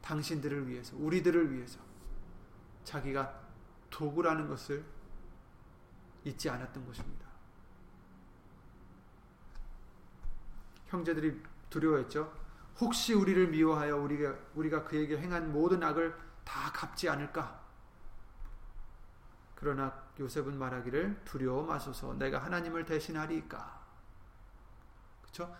당신들을 0.00 0.68
위해서, 0.68 0.96
우리들을 0.96 1.52
위해서. 1.52 1.78
자기가 2.84 3.40
도구라는 3.90 4.48
것을 4.48 4.84
잊지 6.24 6.50
않았던 6.50 6.86
것입니다. 6.86 7.23
형제들이 10.94 11.42
두려워했죠. 11.70 12.32
혹시 12.80 13.14
우리를 13.14 13.48
미워하여 13.48 13.96
우리가, 13.96 14.34
우리가 14.54 14.84
그에게 14.84 15.18
행한 15.18 15.52
모든 15.52 15.82
악을 15.82 16.14
다 16.44 16.72
갚지 16.72 17.08
않을까? 17.08 17.62
그러나 19.54 19.92
요셉은 20.18 20.58
말하기를 20.58 21.22
두려워 21.24 21.64
마소서 21.64 22.14
내가 22.14 22.38
하나님을 22.38 22.84
대신하리까. 22.84 23.82
그렇죠? 25.22 25.56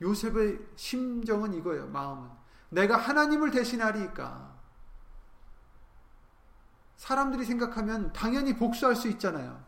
요셉의 0.00 0.58
심정은 0.76 1.54
이거예요. 1.54 1.86
마음은 1.88 2.30
내가 2.70 2.96
하나님을 2.96 3.50
대신하리까. 3.50 4.56
사람들이 6.96 7.44
생각하면 7.44 8.12
당연히 8.12 8.56
복수할 8.56 8.96
수 8.96 9.08
있잖아요. 9.08 9.62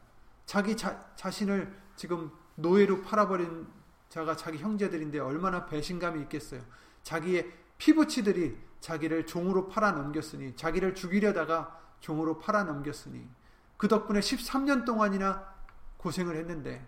자기 0.46 0.76
자, 0.76 1.12
자신을 1.14 1.78
지금 1.94 2.30
노예로 2.54 3.02
팔아버린 3.02 3.66
자가 4.08 4.36
자기 4.36 4.58
형제들인데 4.58 5.18
얼마나 5.18 5.66
배신감이 5.66 6.20
있겠어요. 6.22 6.62
자기의 7.02 7.52
피부치들이 7.78 8.58
자기를 8.80 9.26
종으로 9.26 9.68
팔아 9.68 9.92
넘겼으니 9.92 10.56
자기를 10.56 10.94
죽이려다가 10.94 11.80
종으로 12.00 12.38
팔아 12.38 12.64
넘겼으니 12.64 13.28
그 13.76 13.88
덕분에 13.88 14.20
13년 14.20 14.84
동안이나 14.84 15.54
고생을 15.98 16.36
했는데 16.36 16.86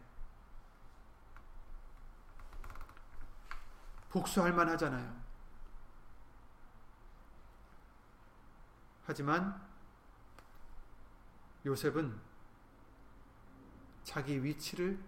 복수할 4.10 4.52
만하잖아요. 4.52 5.20
하지만 9.04 9.60
요셉은 11.66 12.18
자기 14.04 14.42
위치를 14.42 14.98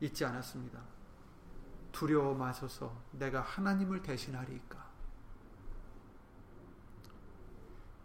잊지 0.00 0.24
않았습니다. 0.24 0.80
두려워 1.92 2.34
마소서 2.34 3.02
내가 3.12 3.40
하나님을 3.40 4.02
대신하리이까. 4.02 4.90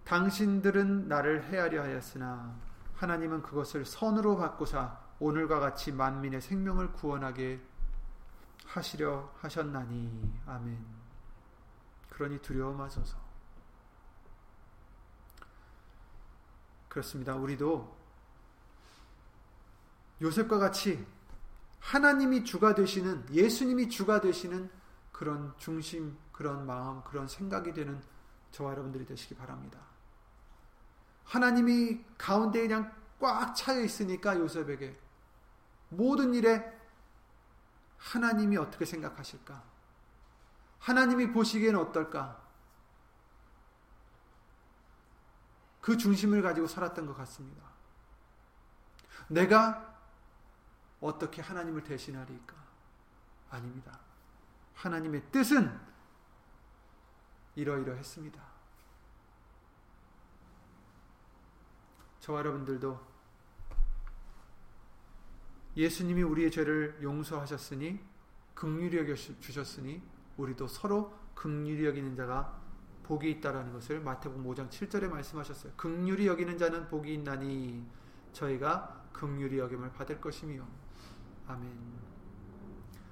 당신들은 0.04 1.08
나를 1.08 1.46
헤아려 1.46 1.82
하였으나 1.84 2.56
하나님은 2.96 3.42
그것을 3.42 3.86
선으로 3.86 4.38
바꾸사 4.38 5.00
오늘과 5.20 5.60
같이 5.60 5.92
만민의 5.92 6.42
생명을 6.42 6.94
구원하게 6.94 7.62
하시려 8.66 9.34
하셨나니 9.38 10.42
아멘. 10.46 10.86
그러니 12.10 12.40
두려워 12.42 12.74
마소서. 12.74 13.18
그렇습니다. 16.88 17.36
우리도 17.36 17.96
요셉과 20.22 20.60
같이 20.60 21.06
하나님이 21.86 22.44
주가 22.44 22.74
되시는 22.74 23.28
예수님이 23.32 23.90
주가 23.90 24.20
되시는 24.20 24.72
그런 25.12 25.54
중심, 25.58 26.18
그런 26.32 26.66
마음, 26.66 27.04
그런 27.04 27.28
생각이 27.28 27.74
되는 27.74 28.02
저와 28.52 28.72
여러분들이 28.72 29.06
되시기 29.06 29.36
바랍니다. 29.36 29.80
하나님이 31.26 32.04
가운데 32.18 32.62
그냥 32.62 32.92
꽉 33.20 33.56
차여 33.56 33.82
있으니까 33.82 34.38
요셉에게 34.40 34.98
모든 35.90 36.34
일에 36.34 36.74
하나님이 37.98 38.58
어떻게 38.58 38.84
생각하실까? 38.84 39.64
하나님이 40.80 41.32
보시기에는 41.32 41.80
어떨까? 41.80 42.44
그 45.82 45.98
중심을 45.98 46.42
가지고 46.42 46.66
살았던 46.66 47.06
것 47.06 47.16
같습니다. 47.16 47.64
내가 49.28 49.95
어떻게 51.06 51.42
하나님을 51.42 51.84
대신하리까? 51.84 52.56
아닙니다. 53.50 54.00
하나님의 54.74 55.24
뜻은 55.32 55.80
이러이러했습니다. 57.56 58.44
저와 62.20 62.40
여러분들도 62.40 63.00
예수님이 65.78 66.24
우리의 66.24 66.50
죄를 66.50 67.00
용서하셨으니 67.02 68.04
극률히 68.56 68.98
여겨 68.98 69.14
주셨으니 69.16 70.02
우리도 70.38 70.68
서로 70.68 71.14
극률히 71.36 71.86
여기는 71.86 72.16
자가 72.16 72.62
복이 73.04 73.30
있다라는 73.30 73.74
것을 73.74 74.02
마태복음 74.02 74.44
5장 74.44 74.70
7절에 74.70 75.08
말씀하셨어요. 75.08 75.74
극률히 75.78 76.26
여기는 76.26 76.58
자는 76.58 76.88
복이 76.88 77.14
있나니 77.14 77.86
저희가 78.34 79.10
극률히 79.14 79.60
여김을 79.60 79.92
받을 79.94 80.20
것이며 80.20 80.66
아멘. 81.48 81.96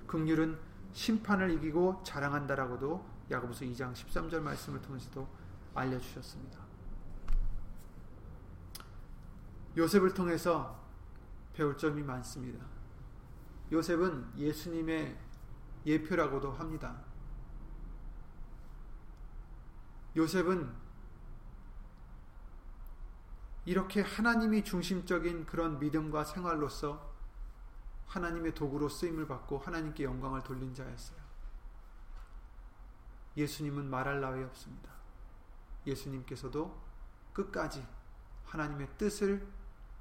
극률은 0.08 0.60
심판을 0.94 1.52
이기고 1.52 2.04
자랑한다라고도 2.04 3.06
야고보서 3.30 3.66
2장 3.66 3.94
13절 3.94 4.42
말씀을 4.42 4.82
통해서도 4.82 5.28
알려 5.74 6.00
주셨습니다. 6.00 6.60
요셉을 9.76 10.14
통해서 10.14 10.80
배울 11.54 11.78
점이 11.78 12.04
많습니다. 12.04 12.64
요셉은 13.72 14.34
예수님의 14.38 15.18
예표라고도 15.86 16.52
합니다. 16.52 17.02
요셉은 20.16 20.72
이렇게 23.66 24.02
하나님이 24.02 24.64
중심적인 24.64 25.46
그런 25.46 25.80
믿음과 25.80 26.26
생활로서 26.26 27.13
하나님의 28.08 28.54
도구로 28.54 28.90
쓰임을 28.90 29.28
받고 29.28 29.60
하나님께 29.60 30.04
영광을 30.04 30.44
돌린 30.44 30.74
자였어요. 30.74 31.20
예수님은 33.36 33.90
말할 33.90 34.22
나위 34.22 34.44
없습니다. 34.44 34.92
예수님께서도 35.86 36.80
끝까지 37.34 37.86
하나님의 38.46 38.88
뜻을 38.98 39.48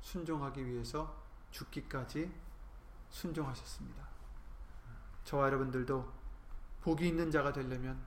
순종하기 0.00 0.66
위해서 0.66 1.22
죽기까지 1.50 2.32
순종하셨습니다. 3.10 4.06
저와 5.24 5.46
여러분들도 5.46 6.12
복이 6.82 7.06
있는 7.08 7.30
자가 7.30 7.52
되려면 7.52 8.02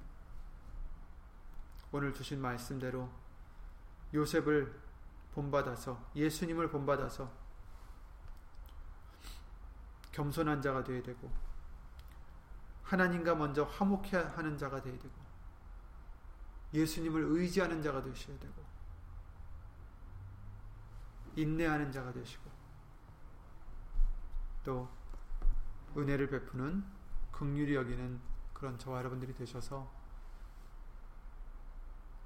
오늘 1.92 2.14
주신 2.14 2.42
말씀대로 2.42 3.10
요셉을 4.14 4.82
본받아서 5.34 6.12
예수님을 6.16 6.70
본받아서 6.70 7.45
겸손한 10.16 10.62
자가 10.62 10.82
되어야 10.82 11.04
되고 11.04 11.30
하나님과 12.84 13.36
먼저 13.36 13.66
화목해 13.66 14.16
하는 14.16 14.58
자가 14.58 14.82
되어야 14.82 14.98
되고 14.98 15.14
예수님을 16.74 17.22
의지하는 17.22 17.82
자가 17.82 18.02
되셔야 18.02 18.40
되고 18.40 18.64
인내하는 21.36 21.92
자가 21.92 22.14
되시고 22.14 22.50
또 24.64 24.90
은혜를 25.98 26.30
베푸는 26.30 26.86
극률이 27.32 27.76
여기는 27.76 28.22
그런 28.54 28.80
저와 28.80 29.00
여러분들이 29.00 29.34
되셔서 29.36 29.92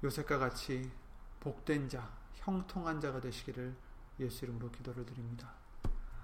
요셉과 0.04 0.38
같이 0.38 0.92
복된 1.40 1.88
자, 1.88 2.08
형통한 2.34 3.00
자가 3.00 3.20
되시기를 3.20 3.76
예수 4.20 4.44
이름으로 4.44 4.70
기도를 4.70 5.04
드립니다. 5.04 5.59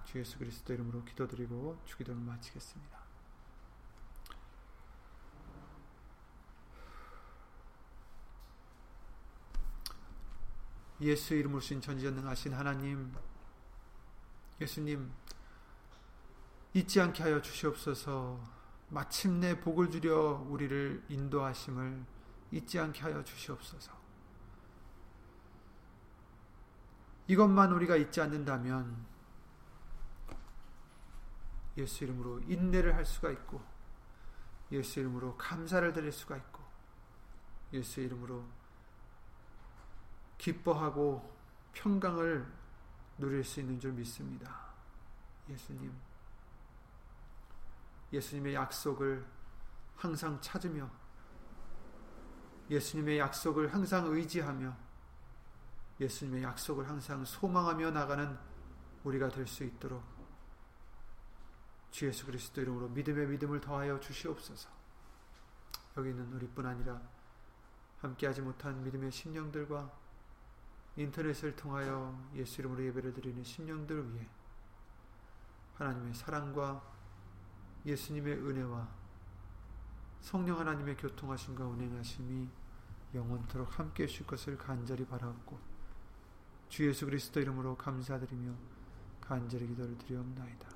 주 0.07 0.19
예수 0.21 0.39
그리스도 0.39 0.73
이름으로 0.73 1.05
기도드리고 1.05 1.83
주기도를 1.85 2.21
마치겠습니다. 2.21 2.97
예수 11.03 11.35
이름으로 11.35 11.61
신 11.61 11.81
전지전능하신 11.81 12.55
하나님 12.55 13.13
예수님 14.61 15.13
잊지 16.73 17.01
않게 17.01 17.23
하여 17.23 17.43
주시옵소서 17.43 18.41
마침내 18.89 19.61
복을 19.61 19.91
주려 19.91 20.43
우리를 20.49 21.05
인도하심을 21.09 22.03
잊지 22.53 22.79
않게 22.79 23.03
하여 23.03 23.23
주시옵소서 23.23 23.93
이것만 27.27 27.73
우리가 27.73 27.97
잊지 27.97 28.23
않는다면 28.23 29.16
예수 31.77 32.05
이름으로 32.05 32.41
인내를 32.41 32.95
할 32.95 33.05
수가 33.05 33.31
있고 33.31 33.61
예수 34.73 35.01
이름으로 35.01 35.37
감사를 35.37 35.93
드릴 35.93 36.11
수가 36.11 36.37
있고 36.37 36.63
예수 37.73 38.01
이름으로 38.01 38.45
기뻐하고 40.39 41.37
평강을 41.73 42.47
누릴 43.19 43.45
수 43.45 43.61
있는 43.61 43.79
줄 43.79 43.93
믿습니다. 43.93 44.67
예수님. 45.49 45.93
예수님의 48.13 48.55
약속을 48.55 49.27
항상 49.97 50.41
찾으며 50.41 50.91
예수님의 52.71 53.19
약속을 53.19 53.73
항상 53.73 54.07
의지하며 54.07 54.77
예수님의 56.01 56.43
약속을 56.43 56.89
항상 56.89 57.25
소망하며 57.25 57.91
나가는 57.91 58.39
우리가 59.05 59.29
될 59.29 59.47
수 59.47 59.65
있도록 59.65 60.16
주 61.97 62.07
예수 62.07 62.27
그리스도 62.27 62.61
이름으로 62.61 62.91
믿음의 62.91 63.27
믿음을 63.27 63.59
더하여 63.59 63.99
주시옵소서. 63.99 64.69
여기 65.97 66.11
있는 66.11 66.31
우리뿐 66.31 66.67
아니라 66.67 67.01
함께하지 68.03 68.43
못한 68.43 68.85
믿음의 68.85 69.11
심령들과 69.11 69.91
인터넷을 70.97 71.57
통하여 71.57 72.23
예수 72.35 72.61
이름으로 72.61 72.85
예배를 72.85 73.15
드리는 73.15 73.43
심령들 73.43 74.13
위해 74.13 74.29
하나님의 75.77 76.13
사랑과 76.13 76.83
예수님의 77.87 78.45
은혜와 78.45 78.87
성령 80.21 80.59
하나님의 80.59 80.99
교통하심과 80.99 81.65
운행하심이 81.65 82.47
영원토록 83.15 83.79
함께 83.79 84.03
해주실 84.03 84.27
것을 84.27 84.59
간절히 84.59 85.07
바라옵고 85.07 85.59
주 86.69 86.87
예수 86.87 87.07
그리스도 87.07 87.41
이름으로 87.41 87.75
감사드리며 87.79 88.53
간절히 89.23 89.69
기도를 89.69 89.97
드리옵나이다. 89.97 90.76